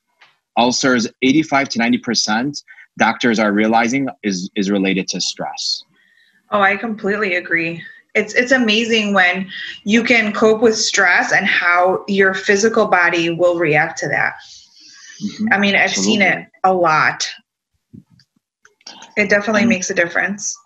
[0.56, 2.62] ulcers, 85 to 90 percent
[2.98, 5.84] doctors are realizing is is related to stress.
[6.50, 7.82] Oh, I completely agree.
[8.14, 9.48] It's it's amazing when
[9.84, 14.34] you can cope with stress and how your physical body will react to that.
[15.22, 15.52] Mm-hmm.
[15.52, 16.12] I mean, I've Absolutely.
[16.12, 17.28] seen it a lot.
[19.16, 19.70] It definitely mm-hmm.
[19.70, 20.56] makes a difference.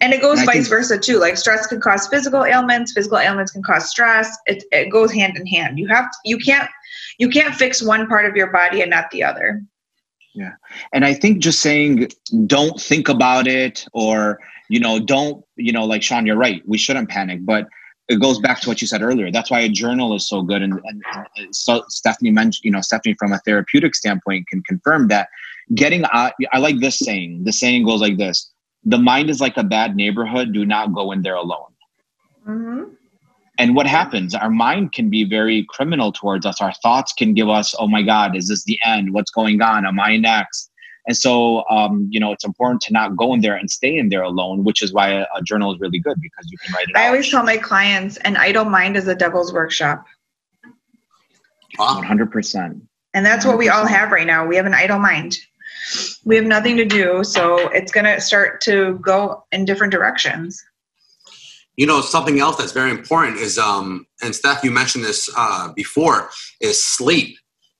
[0.00, 1.18] And it goes and vice think, versa too.
[1.18, 4.36] Like stress can cause physical ailments, physical ailments can cause stress.
[4.46, 5.78] It it goes hand in hand.
[5.78, 6.70] You have to, you can't
[7.18, 9.62] you can't fix one part of your body and not the other.
[10.34, 10.52] Yeah.
[10.92, 12.08] And I think just saying
[12.46, 16.62] don't think about it or you know don't you know like Shawn you're right.
[16.66, 17.68] We shouldn't panic, but
[18.08, 19.30] it goes back to what you said earlier.
[19.30, 20.60] That's why a journal is so good.
[20.60, 25.28] And, and, so Stephanie mentioned, you know, Stephanie from a therapeutic standpoint can confirm that
[25.74, 27.44] getting out, I like this saying.
[27.44, 28.52] The saying goes like this
[28.84, 30.52] the mind is like a bad neighborhood.
[30.52, 31.72] Do not go in there alone.
[32.46, 32.94] Mm-hmm.
[33.62, 34.34] And what happens?
[34.34, 36.60] Our mind can be very criminal towards us.
[36.60, 39.14] Our thoughts can give us, oh my God, is this the end?
[39.14, 39.86] What's going on?
[39.86, 40.68] Am I next?
[41.06, 44.08] And so, um, you know, it's important to not go in there and stay in
[44.08, 46.88] there alone, which is why a, a journal is really good because you can write
[46.88, 47.06] it I out.
[47.10, 50.06] always tell my clients an idle mind is a devil's workshop.
[51.78, 52.80] 100%.
[53.14, 53.48] And that's 100%.
[53.48, 54.44] what we all have right now.
[54.44, 55.36] We have an idle mind
[56.24, 60.64] we have nothing to do so it's going to start to go in different directions
[61.82, 65.72] you know something else that's very important is um and steph you mentioned this uh,
[65.74, 67.36] before is sleep.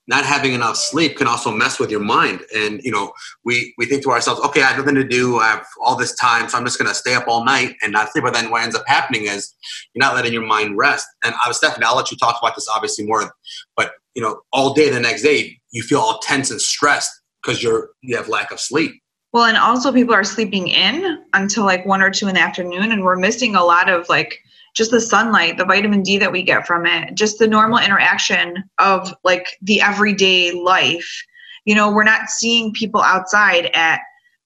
[0.08, 2.40] Not having enough sleep can also mess with your mind.
[2.52, 3.12] And you know
[3.44, 5.38] we we think to ourselves okay i have nothing to do.
[5.38, 7.92] I have all this time so i'm just going to stay up all night and
[7.92, 8.24] not sleep.
[8.24, 9.54] But then what ends up happening is
[9.94, 11.06] you're not letting your mind rest.
[11.22, 13.32] And i was stephanie i'll let you talk about this obviously more
[13.76, 17.62] but you know all day the next day you feel all tense and stressed because
[17.62, 19.01] you're you have lack of sleep.
[19.32, 22.92] Well, and also people are sleeping in until like one or two in the afternoon,
[22.92, 24.42] and we're missing a lot of like
[24.74, 28.62] just the sunlight, the vitamin D that we get from it, just the normal interaction
[28.78, 31.22] of like the everyday life.
[31.64, 34.00] You know, we're not seeing people outside at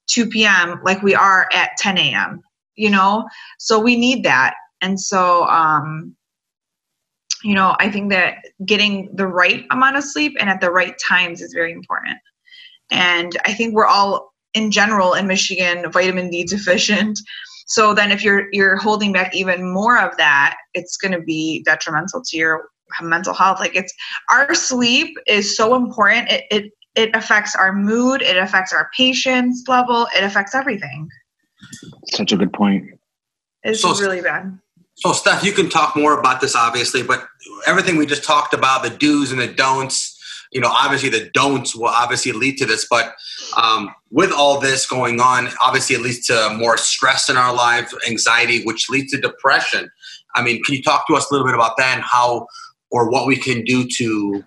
[0.07, 0.79] 2 p.m.
[0.83, 2.41] like we are at 10 a.m.
[2.75, 6.15] You know, so we need that, and so um,
[7.43, 10.95] you know, I think that getting the right amount of sleep and at the right
[10.97, 12.17] times is very important.
[12.89, 17.19] And I think we're all in general in Michigan vitamin D deficient.
[17.69, 21.63] So then if you're you're holding back even more of that, it's going to be
[21.63, 22.69] detrimental to your
[23.01, 23.59] mental health.
[23.59, 23.93] Like it's
[24.31, 26.31] our sleep is so important.
[26.31, 31.09] It it it affects our mood, it affects our patience level, it affects everything.
[32.07, 32.85] Such a good point.
[33.63, 34.57] It's so, really bad.
[34.95, 37.27] So Steph, you can talk more about this obviously, but
[37.67, 40.16] everything we just talked about, the do's and the don'ts,
[40.51, 43.15] you know, obviously the don'ts will obviously lead to this, but
[43.55, 47.93] um, with all this going on, obviously it leads to more stress in our lives,
[48.07, 49.89] anxiety, which leads to depression.
[50.35, 52.47] I mean, can you talk to us a little bit about that and how
[52.91, 54.43] or what we can do to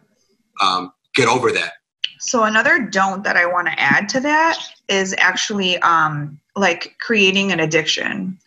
[0.61, 1.73] um, get over that?
[2.21, 4.59] So another don't that I want to add to that
[4.89, 8.39] is actually um, like creating an addiction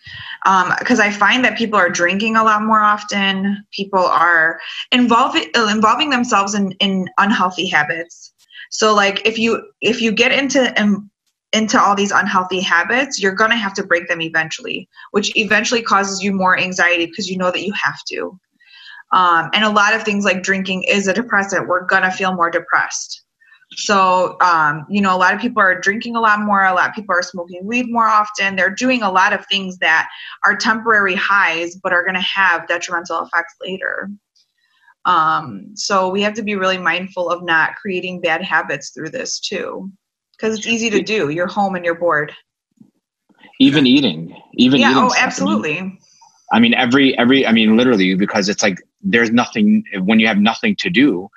[0.43, 3.65] because um, I find that people are drinking a lot more often.
[3.71, 4.59] People are
[4.91, 8.33] involving involving themselves in, in unhealthy habits.
[8.69, 11.09] So like if you if you get into um,
[11.53, 16.21] into all these unhealthy habits, you're gonna have to break them eventually, which eventually causes
[16.21, 18.39] you more anxiety because you know that you have to.
[19.13, 21.67] Um, and a lot of things like drinking is a depressant.
[21.67, 23.22] We're gonna feel more depressed.
[23.75, 26.63] So, um, you know, a lot of people are drinking a lot more.
[26.63, 28.55] A lot of people are smoking weed more often.
[28.55, 30.09] They're doing a lot of things that
[30.43, 34.09] are temporary highs, but are going to have detrimental effects later.
[35.05, 39.39] Um, so we have to be really mindful of not creating bad habits through this
[39.39, 39.91] too,
[40.37, 41.29] because it's easy to do.
[41.29, 42.33] You're home and you're bored.
[43.59, 45.99] Even eating, even yeah, eating oh, absolutely.
[46.51, 50.37] I mean, every every, I mean, literally, because it's like there's nothing when you have
[50.37, 51.29] nothing to do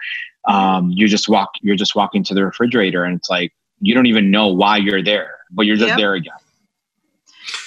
[0.46, 4.06] um, you just walk you're just walking to the refrigerator and it's like you don't
[4.06, 5.98] even know why you're there but you're just yep.
[5.98, 6.34] there again.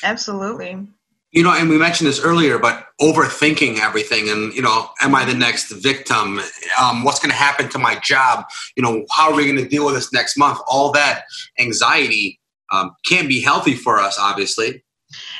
[0.03, 0.87] Absolutely.
[1.31, 5.25] You know and we mentioned this earlier but overthinking everything and you know am i
[5.25, 6.39] the next victim?
[6.81, 8.45] Um, what's going to happen to my job?
[8.75, 10.59] You know how are we going to deal with this next month?
[10.67, 11.23] All that
[11.59, 12.39] anxiety
[12.71, 14.83] um, can be healthy for us obviously.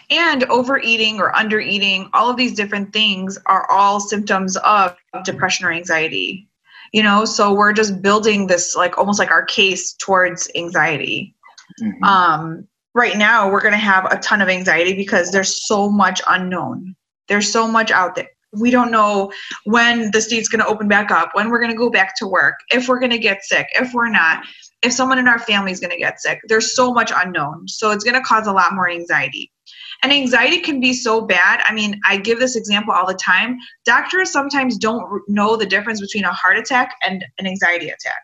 [0.09, 5.71] And overeating or undereating all of these different things are all symptoms of depression or
[5.71, 6.48] anxiety
[6.93, 11.35] you know so we're just building this like almost like our case towards anxiety.
[11.81, 12.03] Mm-hmm.
[12.03, 16.21] um, right now we're going to have a ton of anxiety because there's so much
[16.27, 16.95] unknown.
[17.27, 18.27] There's so much out there.
[18.53, 19.31] We don't know
[19.65, 22.27] when the state's going to open back up when we're going to go back to
[22.27, 24.43] work if we're going to get sick if we're not
[24.81, 26.39] if someone in our family is going to get sick.
[26.47, 27.67] There's so much unknown.
[27.67, 29.51] So it's going to cause a lot more anxiety
[30.01, 31.61] And anxiety can be so bad.
[31.65, 33.57] I mean, I give this example all the time.
[33.83, 38.23] Doctors sometimes don't know the difference between a heart attack and an anxiety attack.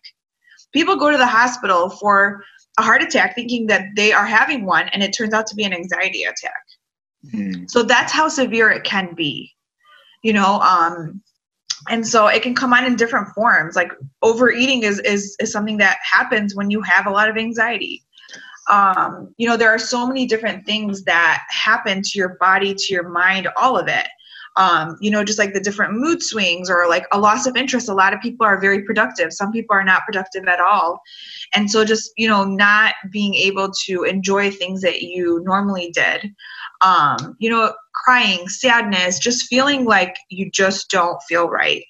[0.73, 2.43] People go to the hospital for
[2.79, 5.63] a heart attack thinking that they are having one, and it turns out to be
[5.63, 6.63] an anxiety attack.
[7.33, 7.69] Mm.
[7.69, 9.51] So that's how severe it can be.
[10.23, 11.21] You know, um,
[11.89, 15.77] and so it can come on in different forms like overeating is is, is something
[15.77, 18.03] that happens when you have a lot of anxiety
[18.67, 22.93] um, you know there are so many different things that happen to your body to
[22.93, 24.07] your mind all of it.
[24.57, 27.89] Um, you know just like the different mood swings or like a loss of interest.
[27.89, 29.33] A lot of people are very productive.
[29.33, 31.01] Some people are not productive at all.
[31.53, 36.33] And so just you know not being able to enjoy things that you normally did.
[36.81, 41.83] Um, you know crying sadness just feeling like you just don't feel right.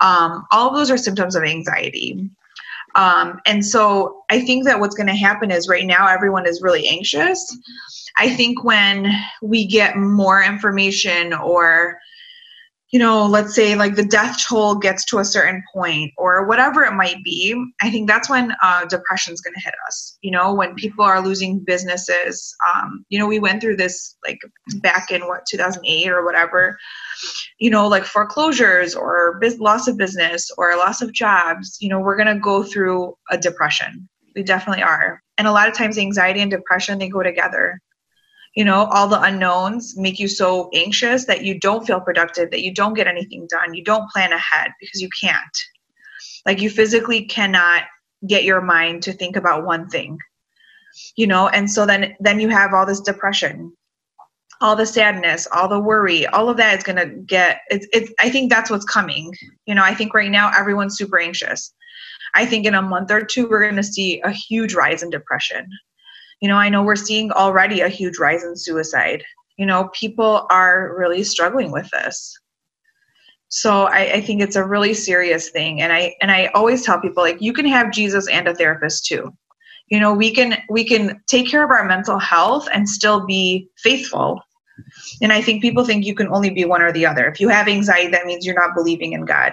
[0.00, 2.30] Um, all of those are symptoms of anxiety
[2.94, 6.62] um, and so I think that what's going to happen is right now everyone is
[6.62, 7.56] really anxious.
[8.16, 11.98] I think when we get more information or
[12.90, 16.82] you know, let's say like the death toll gets to a certain point or whatever
[16.82, 20.18] it might be, I think that's when uh, depression is going to hit us.
[20.22, 22.54] You know, when people are losing businesses.
[22.74, 24.40] Um, you know, we went through this like
[24.76, 26.78] back in what 2008 or whatever.
[27.60, 31.78] You know, like foreclosures or biz- loss of business or loss of jobs.
[31.80, 34.08] You know, we're going to go through a depression.
[34.34, 35.22] We definitely are.
[35.38, 37.80] And a lot of times, anxiety and depression they go together
[38.54, 42.62] you know all the unknowns make you so anxious that you don't feel productive that
[42.62, 45.58] you don't get anything done you don't plan ahead because you can't.
[46.46, 47.82] Like you physically cannot
[48.26, 50.18] get your mind to think about one thing
[51.16, 51.48] you know?
[51.48, 53.72] And so then then you have all this depression
[54.62, 58.12] all the sadness all the worry all of that is going to get it's, it's
[58.20, 59.34] i think that's what's coming.
[59.66, 61.72] You know i think right now everyone's super anxious.
[62.34, 65.10] I think in a month or two we're going to see a huge rise in
[65.10, 65.66] depression
[66.40, 69.22] you know, I know we're seeing already a huge rise in suicide.
[69.56, 72.38] You know, people are really struggling with this.
[73.48, 75.82] So I, I think it's a really serious thing.
[75.82, 79.06] And I and I always tell people like you can have Jesus and a therapist
[79.06, 79.32] too.
[79.88, 83.68] You know, we can we can take care of our mental health and still be
[83.78, 84.40] faithful.
[85.20, 87.26] And I think people think you can only be one or the other.
[87.26, 89.52] If you have anxiety, that means you're not believing in God.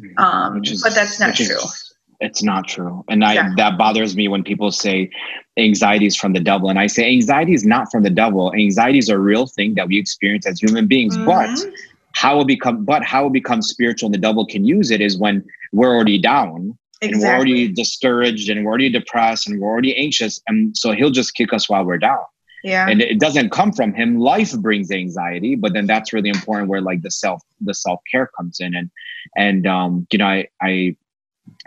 [0.00, 0.24] Hmm.
[0.24, 1.44] Um, is, but that's not true.
[1.44, 3.04] Is, it's not true.
[3.08, 3.50] And i yeah.
[3.56, 5.10] that bothers me when people say
[5.56, 6.68] anxiety is from the devil.
[6.68, 8.52] And i say anxiety is not from the devil.
[8.54, 11.16] Anxiety is a real thing that we experience as human beings.
[11.16, 11.26] Mm-hmm.
[11.26, 11.72] but
[12.12, 15.18] how it become but how it becomes spiritual and the devil can use it is
[15.18, 17.12] when we're already down exactly.
[17.12, 20.40] and we're already discouraged and we're already depressed and we're already anxious.
[20.46, 22.24] And so he'll just kick us while we're down.
[22.62, 22.88] Yeah.
[22.88, 24.18] And it doesn't come from him.
[24.18, 28.60] Life brings anxiety but then that's really important where like the self the self-care comes
[28.60, 28.74] in.
[28.74, 28.90] And
[29.36, 30.96] and um you know i i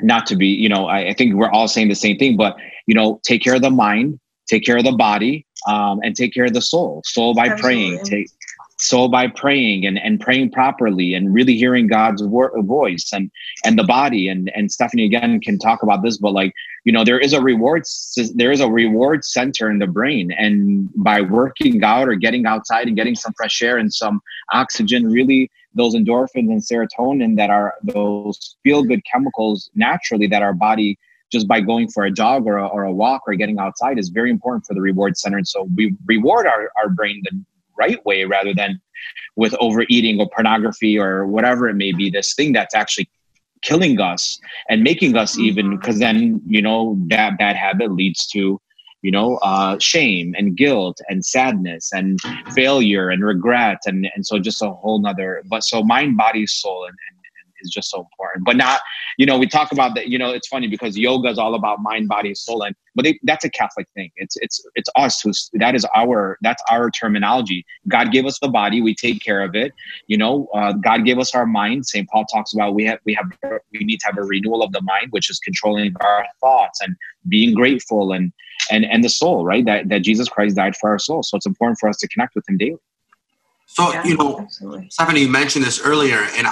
[0.01, 2.55] not to be, you know, I, I, think we're all saying the same thing, but
[2.85, 6.33] you know, take care of the mind, take care of the body, um, and take
[6.33, 7.01] care of the soul.
[7.05, 7.61] Soul by Absolutely.
[7.61, 8.27] praying, take
[8.79, 13.31] soul by praying and, and praying properly and really hearing God's voice and
[13.65, 14.27] and the body.
[14.27, 17.41] And and Stephanie again can talk about this, but like you know there is a
[17.41, 17.83] reward
[18.35, 20.31] there is a reward center in the brain.
[20.31, 24.21] And by working out or getting outside and getting some fresh air and some
[24.53, 30.53] oxygen really those endorphins and serotonin that are those feel good chemicals naturally that our
[30.53, 30.97] body
[31.31, 34.09] just by going for a jog or a, or a walk or getting outside is
[34.09, 35.37] very important for the reward center.
[35.37, 37.43] And so we reward our, our brain the
[37.77, 38.81] right way rather than
[39.35, 43.09] with overeating or pornography or whatever it may be this thing that's actually
[43.61, 46.19] killing us and making us even because mm-hmm.
[46.19, 48.59] then you know that bad habit leads to
[49.01, 52.19] you know uh, shame and guilt and sadness and
[52.53, 56.85] failure and regret and and so just a whole nother but so mind body soul
[56.85, 57.16] and, and
[57.59, 58.45] is just so important.
[58.45, 58.81] But not,
[59.17, 60.07] you know, we talk about that.
[60.07, 63.19] You know, it's funny because yoga is all about mind, body, soul, and but they,
[63.23, 64.11] that's a Catholic thing.
[64.15, 67.65] It's it's it's us who's that is our that's our terminology.
[67.87, 69.73] God gave us the body, we take care of it.
[70.07, 71.85] You know, uh, God gave us our mind.
[71.85, 73.31] Saint Paul talks about we have we have
[73.71, 76.95] we need to have a renewal of the mind, which is controlling our thoughts and
[77.27, 78.33] being grateful and
[78.71, 79.65] and and the soul, right?
[79.65, 81.23] That that Jesus Christ died for our soul.
[81.23, 82.77] So it's important for us to connect with Him daily.
[83.67, 84.89] So yeah, you know, absolutely.
[84.89, 86.47] Stephanie, you mentioned this earlier, and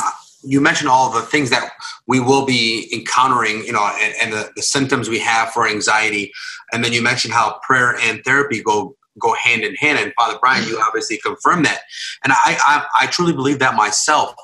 [0.46, 1.72] you mentioned all the things that
[2.08, 6.32] we will be encountering, you know, and, and the, the, symptoms we have for anxiety.
[6.72, 9.98] And then you mentioned how prayer and therapy go go hand in hand.
[10.00, 11.82] And Father Bryan, you obviously confirmed that.
[12.24, 14.36] And I, I, I truly believe that myself.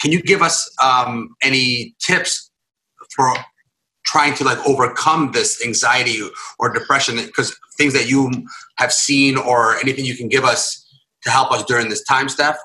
[0.00, 2.50] Can you give us um, any tips
[3.14, 3.34] for
[4.04, 6.20] trying to like overcome this anxiety
[6.58, 7.16] or depression?
[7.16, 8.30] Because things that you
[8.78, 10.86] have seen or anything you can give us
[11.22, 12.56] to help us during this time, Steph?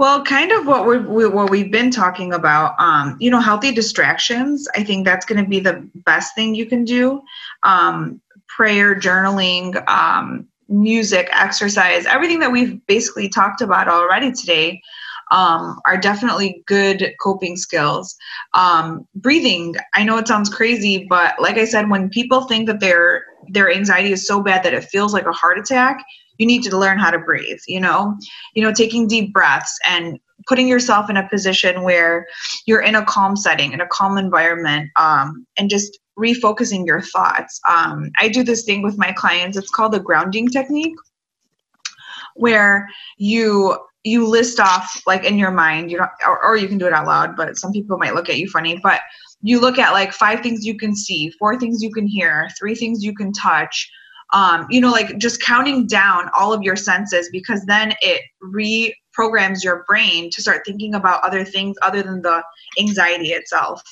[0.00, 3.70] Well, kind of what we're, we, what we've been talking about, um, you know, healthy
[3.70, 4.66] distractions.
[4.74, 7.20] I think that's going to be the best thing you can do.
[7.64, 14.80] Um, prayer, journaling, um, music, exercise, everything that we've basically talked about already today
[15.32, 18.16] um, are definitely good coping skills.
[18.54, 22.80] Um, breathing, I know it sounds crazy, but like I said, when people think that
[22.80, 26.02] their their anxiety is so bad that it feels like a heart attack,
[26.40, 27.60] you need to learn how to breathe.
[27.68, 28.16] You know,
[28.54, 30.18] you know, taking deep breaths and
[30.48, 32.26] putting yourself in a position where
[32.66, 37.60] you're in a calm setting, in a calm environment, um, and just refocusing your thoughts.
[37.68, 39.58] Um, I do this thing with my clients.
[39.58, 40.94] It's called the grounding technique,
[42.36, 42.88] where
[43.18, 46.86] you you list off like in your mind you know or, or you can do
[46.86, 49.02] it out loud but some people might look at you funny but
[49.42, 52.74] you look at like five things you can see four things you can hear three
[52.74, 53.90] things you can touch
[54.32, 59.64] um, you know like just counting down all of your senses because then it reprograms
[59.64, 62.42] your brain to start thinking about other things other than the
[62.78, 63.82] anxiety itself.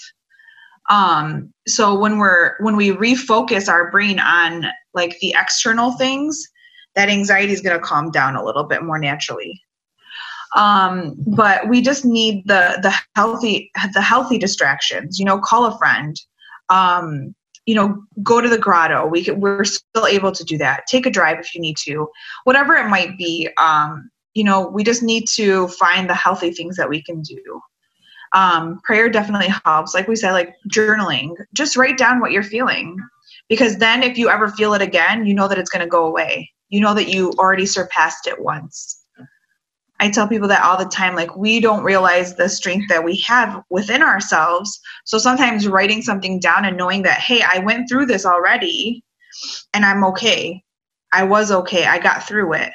[0.91, 6.43] Um, so when we're when we refocus our brain on like the external things
[6.95, 9.61] that anxiety is going to calm down a little bit more naturally.
[10.57, 15.76] Um, but we just need the the healthy the healthy distractions you know call a
[15.78, 16.16] friend.
[16.70, 17.34] Um,
[17.69, 19.07] you know go to the grotto.
[19.07, 20.87] We can, we're still able to do that.
[20.87, 22.09] Take a drive if you need to.
[22.45, 26.77] Whatever it might be um, you know we just need to find the healthy things
[26.77, 27.61] that we can do.
[28.33, 29.93] Um, prayer definitely helps.
[29.93, 31.35] Like we said like journaling.
[31.53, 32.97] Just write down what you're feeling.
[33.51, 36.07] Because then if you ever feel it again you know that it's going to go
[36.07, 36.51] away.
[36.71, 38.97] You know that you already surpassed it once
[40.01, 41.16] I tell people that all the time.
[41.16, 44.80] Like, we don't realize the strength that we have within ourselves.
[45.05, 49.03] So sometimes writing something down and knowing that, hey, I went through this already
[49.74, 50.62] and I'm okay.
[51.12, 51.86] I was okay.
[51.86, 52.70] I got through it.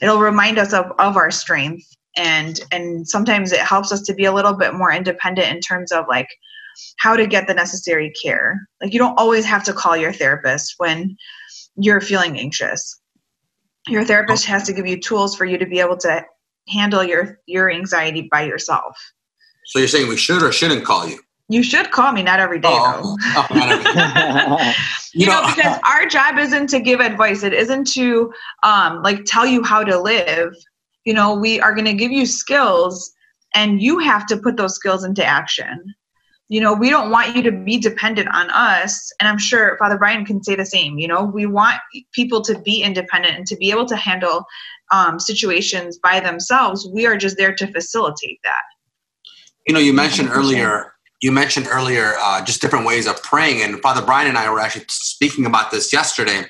[0.00, 1.84] It'll remind us of, of our strength.
[2.16, 5.92] And and sometimes it helps us to be a little bit more independent in terms
[5.92, 6.28] of like
[6.98, 8.60] how to get the necessary care.
[8.82, 11.16] Like you don't always have to call your therapist when
[11.76, 13.00] you're feeling anxious.
[13.88, 16.24] Your therapist has to give you tools for you to be able to
[16.68, 18.96] handle your your anxiety by yourself.
[19.66, 21.20] So you're saying we should or shouldn't call you?
[21.48, 23.44] You should call me, not every day oh, though.
[23.50, 24.72] Oh,
[25.12, 27.42] you, know, because our job isn't to give advice.
[27.42, 28.32] It isn't to
[28.62, 30.54] um, like tell you how to live.
[31.04, 33.12] You know, we are going to give you skills,
[33.54, 35.94] and you have to put those skills into action.
[36.48, 39.98] You know, we don't want you to be dependent on us, and I'm sure Father
[39.98, 40.98] Bryan can say the same.
[40.98, 41.80] You know, we want
[42.12, 44.46] people to be independent and to be able to handle
[44.92, 46.86] um, situations by themselves.
[46.86, 48.62] We are just there to facilitate that.
[49.66, 50.36] You know, you mentioned 100%.
[50.36, 50.92] earlier.
[51.20, 54.58] You mentioned earlier uh, just different ways of praying, and Father Bryan and I were
[54.58, 56.44] actually speaking about this yesterday.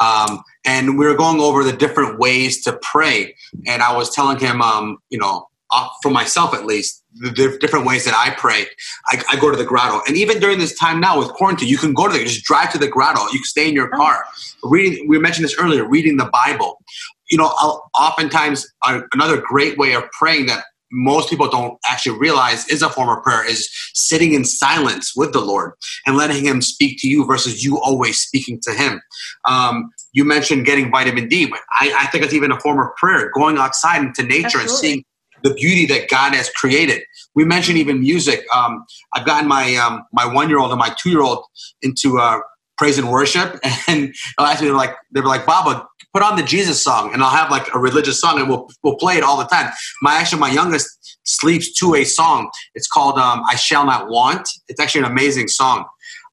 [0.00, 3.34] Um, and we were going over the different ways to pray.
[3.66, 7.84] And I was telling him, um, you know, uh, for myself at least, the different
[7.84, 8.66] ways that I pray.
[9.08, 11.76] I, I, go to the grotto, and even during this time now with quarantine, you
[11.76, 13.22] can go to the just drive to the grotto.
[13.32, 14.24] You can stay in your car.
[14.62, 15.86] Reading, we mentioned this earlier.
[15.86, 16.82] Reading the Bible.
[17.30, 18.66] You know, I'll, oftentimes
[19.12, 23.22] another great way of praying that most people don't actually realize is a form of
[23.22, 25.72] prayer is sitting in silence with the Lord
[26.06, 29.00] and letting Him speak to you versus you always speaking to Him.
[29.44, 32.94] Um, you mentioned getting vitamin D, but I, I, think it's even a form of
[32.96, 34.62] prayer, going outside into nature Absolutely.
[34.62, 35.04] and seeing
[35.42, 37.02] the beauty that God has created.
[37.34, 38.44] We mentioned even music.
[38.54, 41.44] Um, I've gotten my um, my one year old and my two year old
[41.82, 42.40] into uh,
[42.78, 43.58] praise and worship,
[43.88, 47.22] and they'll ask me like they were like, "Baba, put on the Jesus song," and
[47.22, 49.70] I'll have like a religious song, and we'll we'll play it all the time.
[50.02, 52.50] My actually my youngest sleeps to a song.
[52.74, 55.84] It's called um, "I Shall Not Want." It's actually an amazing song,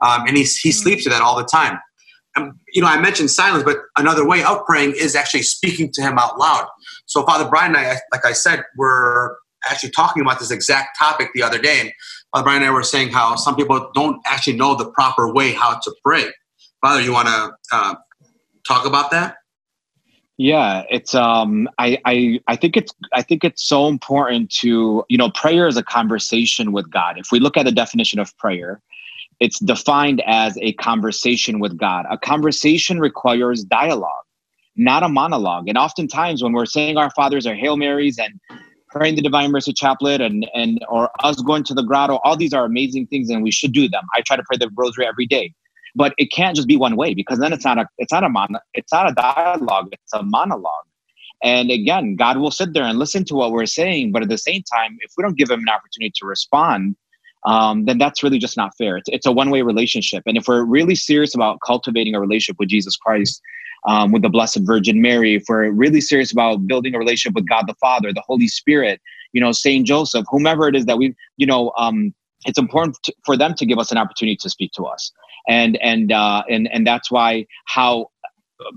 [0.02, 1.80] um, and he he sleeps to that all the time.
[2.38, 6.02] And, you know, I mentioned silence, but another way of praying is actually speaking to
[6.02, 6.68] Him out loud.
[7.06, 9.38] So Father Bryan and I, like I said, were
[9.70, 11.80] actually talking about this exact topic the other day.
[11.80, 11.91] And
[12.43, 15.79] Bryan and I were saying how some people don't actually know the proper way how
[15.79, 16.25] to pray.
[16.81, 17.95] Father, you want to uh,
[18.67, 19.38] talk about that?
[20.38, 25.17] Yeah, it's um I, I I think it's I think it's so important to, you
[25.17, 27.17] know, prayer is a conversation with God.
[27.17, 28.81] If we look at the definition of prayer,
[29.39, 32.05] it's defined as a conversation with God.
[32.09, 34.25] A conversation requires dialogue
[34.75, 35.67] not a monologue.
[35.67, 38.39] And oftentimes when we're saying our fathers or Hail Marys and
[38.96, 42.54] praying the Divine Mercy Chaplet and, and or us going to the grotto, all these
[42.54, 44.04] are amazing things and we should do them.
[44.14, 45.54] I try to pray the rosary every day.
[45.98, 48.30] But it can't just be one way because then it's not a it's not a
[48.30, 50.86] mon it's not a dialogue, it's a monologue.
[51.41, 54.38] And again, God will sit there and listen to what we're saying, but at the
[54.38, 56.96] same time, if we don't give him an opportunity to respond,
[57.46, 58.98] um, then that's really just not fair.
[58.98, 60.24] It's, it's a one way relationship.
[60.26, 63.41] And if we're really serious about cultivating a relationship with Jesus Christ,
[63.88, 67.47] um, with the Blessed Virgin Mary, if we're really serious about building a relationship with
[67.47, 69.01] God the Father, the Holy Spirit,
[69.33, 72.13] you know, Saint Joseph, whomever it is that we, you know, um,
[72.45, 75.11] it's important to, for them to give us an opportunity to speak to us,
[75.47, 78.09] and and uh, and and that's why how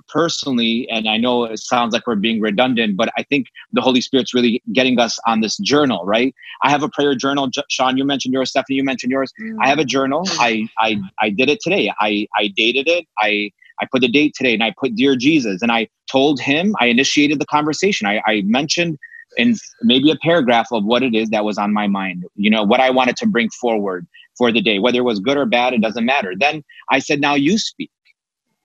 [0.09, 4.00] personally, and I know it sounds like we're being redundant, but I think the Holy
[4.00, 6.34] Spirit's really getting us on this journal, right?
[6.62, 7.48] I have a prayer journal.
[7.68, 8.50] Shawn, you mentioned yours.
[8.50, 9.32] Stephanie, you mentioned yours.
[9.40, 9.62] Mm-hmm.
[9.62, 10.24] I have a journal.
[10.40, 11.92] I, I I did it today.
[12.00, 13.06] I I dated it.
[13.18, 16.74] I I put the date today, and I put dear Jesus, and I told him.
[16.81, 18.07] I initiated the conversation.
[18.07, 18.99] I, I mentioned
[19.37, 22.24] in maybe a paragraph of what it is that was on my mind.
[22.35, 24.07] You know what I wanted to bring forward
[24.39, 26.33] for the day, whether it was good or bad, it doesn't matter.
[26.39, 27.91] Then I said, now you speak.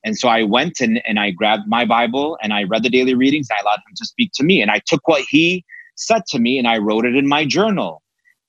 [0.06, 3.16] And so I went and, and I grabbed my Bible and I read the daily
[3.16, 3.48] readings.
[3.52, 4.62] I allowed him to speak to me.
[4.62, 8.02] And I took what he said to me and I wrote it in my journal.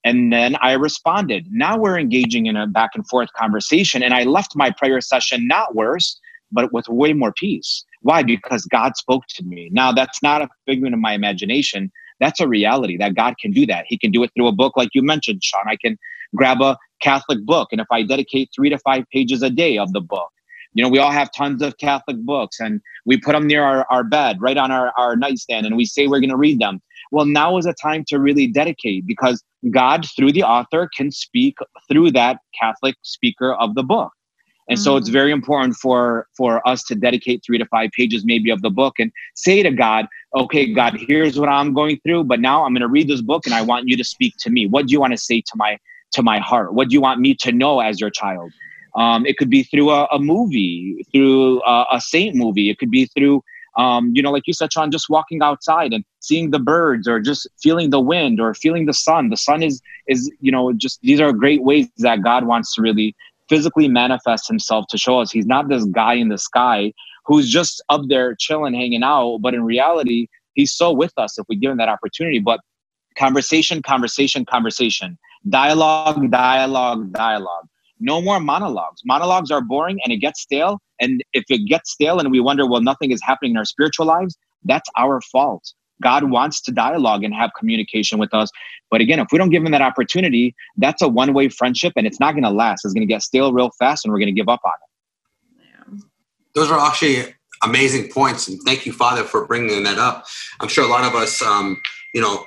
[0.03, 1.47] And then I responded.
[1.49, 4.03] Now we're engaging in a back and forth conversation.
[4.03, 6.19] And I left my prayer session not worse,
[6.55, 7.83] but with way more peace.
[8.01, 8.23] Why?
[8.23, 9.69] Because God spoke to me.
[9.71, 11.91] Now, that's not a figment of my imagination.
[12.19, 13.85] That's a reality that God can do that.
[13.87, 15.65] He can do it through a book, like you mentioned, Shawn.
[15.67, 15.97] I can
[16.35, 19.91] grab a Catholic book, and if I dedicate three to five pages a day of
[19.93, 20.31] the book,
[20.75, 23.87] you know, we all have tons of Catholic books and we put them near our,
[23.89, 26.81] our bed, right on our, our nightstand, and we say we're going to read them.
[27.11, 29.41] Well, now is a time to really dedicate because
[29.71, 31.57] God, through the author, can speak
[31.89, 34.11] through that Catholic speaker of the book.
[34.67, 34.83] And mm-hmm.
[34.83, 35.13] so it's mm.
[35.13, 38.99] very important for for us to dedicate three to five pages maybe of the book
[38.99, 42.81] and say to God, okay, God, here's what I'm going through, but now I'm going
[42.81, 44.67] to read this book and I want you to speak to me.
[44.67, 45.77] What do you want to say to my
[46.13, 46.73] to my heart?
[46.73, 48.51] What do you want me to know as your child?
[48.95, 52.69] Um, it could be through a, a movie, through a, a, saint movie.
[52.69, 53.43] It could be through,
[53.75, 57.19] um, you know, like you said, Shawn, just walking outside and seeing the birds, or
[57.19, 59.29] just feeling the wind, or feeling the sun.
[59.29, 62.81] The sun is is you know just these are great ways that God wants to
[62.81, 63.15] really
[63.49, 66.93] physically manifest Himself to show us He's not this guy in the sky
[67.25, 71.45] who's just up there chilling, hanging out, but in reality, He's so with us if
[71.49, 72.39] we give Him that opportunity.
[72.39, 72.59] But
[73.17, 75.17] conversation, conversation, conversation,
[75.49, 77.67] dialogue, dialogue, dialogue
[77.99, 79.01] no more monologues.
[79.05, 80.79] Monologues are boring and it gets stale.
[80.99, 84.05] And if it gets stale and we wonder, well, nothing is happening in our spiritual
[84.05, 85.73] lives, that's our fault.
[86.01, 88.49] God wants to dialogue and have communication with us.
[88.91, 92.05] But again, if we don't give him that opportunity, that's a one way friendship and
[92.05, 92.85] it's not going to last.
[92.85, 96.03] It's going to get stale real fast and we're going to give up on it.
[96.53, 98.47] Those are actually amazing points.
[98.47, 100.25] And thank you, Father, for bringing that up.
[100.59, 101.81] I'm sure a lot of us, um,
[102.13, 102.45] you know,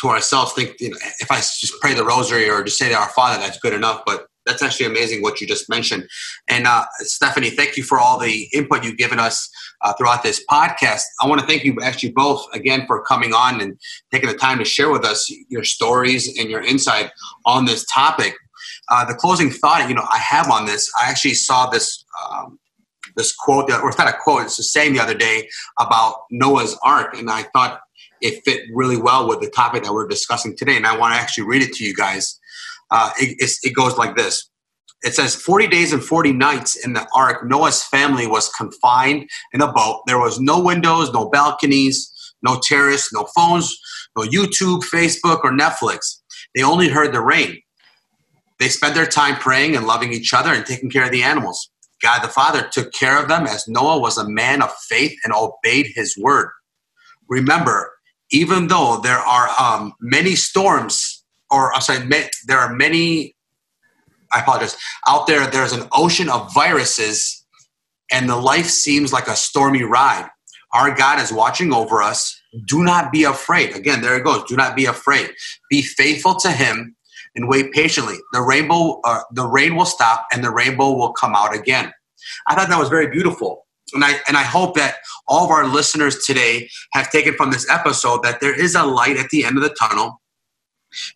[0.00, 2.94] to ourselves think, you know, if I just pray the rosary or just say to
[2.94, 4.02] our Father, that's good enough.
[4.06, 6.08] But that's actually amazing what you just mentioned.
[6.48, 9.50] And uh, Stephanie, thank you for all the input you've given us
[9.82, 11.02] uh, throughout this podcast.
[11.20, 13.78] I want to thank you actually both again for coming on and
[14.10, 17.10] taking the time to share with us your stories and your insight
[17.46, 18.34] on this topic.
[18.88, 20.90] Uh, the closing thought, you know, I have on this.
[21.00, 22.04] I actually saw this.
[22.30, 22.58] Um,
[23.14, 25.46] this quote, or it's not a quote, it's a saying the other day
[25.78, 27.82] about Noah's Ark, and I thought
[28.22, 30.76] it fit really well with the topic that we're discussing today.
[30.76, 32.40] And I want to actually read it to you guys
[32.92, 34.48] uh, it, it goes like this.
[35.02, 39.60] It says 40 days and 40 nights in the ark, Noah's family was confined in
[39.60, 40.02] a boat.
[40.06, 42.08] There was no windows, no balconies,
[42.42, 43.76] no terrace, no phones,
[44.16, 46.20] no YouTube, Facebook, or Netflix.
[46.54, 47.58] They only heard the rain.
[48.60, 51.70] They spent their time praying and loving each other and taking care of the animals.
[52.00, 55.32] God the Father took care of them as Noah was a man of faith and
[55.32, 56.50] obeyed his word.
[57.28, 57.92] Remember,
[58.30, 61.11] even though there are um, many storms
[61.52, 62.08] or I'm sorry,
[62.46, 63.36] there are many.
[64.32, 64.76] I apologize.
[65.06, 67.44] Out there, there's an ocean of viruses,
[68.10, 70.28] and the life seems like a stormy ride.
[70.72, 72.40] Our God is watching over us.
[72.66, 73.76] Do not be afraid.
[73.76, 74.44] Again, there it goes.
[74.44, 75.30] Do not be afraid.
[75.68, 76.96] Be faithful to Him
[77.34, 78.16] and wait patiently.
[78.32, 81.92] The rainbow, uh, the rain will stop, and the rainbow will come out again.
[82.46, 83.66] I thought that was very beautiful.
[83.94, 84.96] And I, and I hope that
[85.28, 89.18] all of our listeners today have taken from this episode that there is a light
[89.18, 90.21] at the end of the tunnel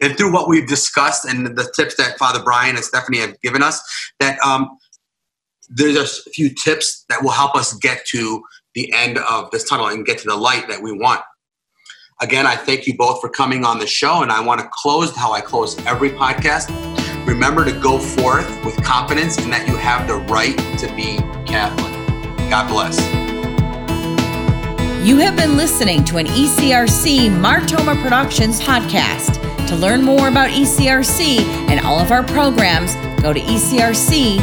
[0.00, 3.62] and through what we've discussed and the tips that Father Bryan and Stephanie have given
[3.62, 3.80] us,
[4.20, 4.68] that um,
[5.68, 8.42] there's a few tips that will help us get to
[8.74, 11.20] the end of this tunnel and get to the light that we want.
[12.20, 15.14] Again, I thank you both for coming on the show, and I want to close
[15.14, 16.70] how I close every podcast.
[17.26, 21.92] Remember to go forth with confidence and that you have the right to be Catholic.
[22.48, 22.96] God bless.
[25.06, 29.45] You have been listening to an ECRC Martoma Productions podcast.
[29.68, 34.36] To learn more about ECRC and all of our programs, go to ecrc.us.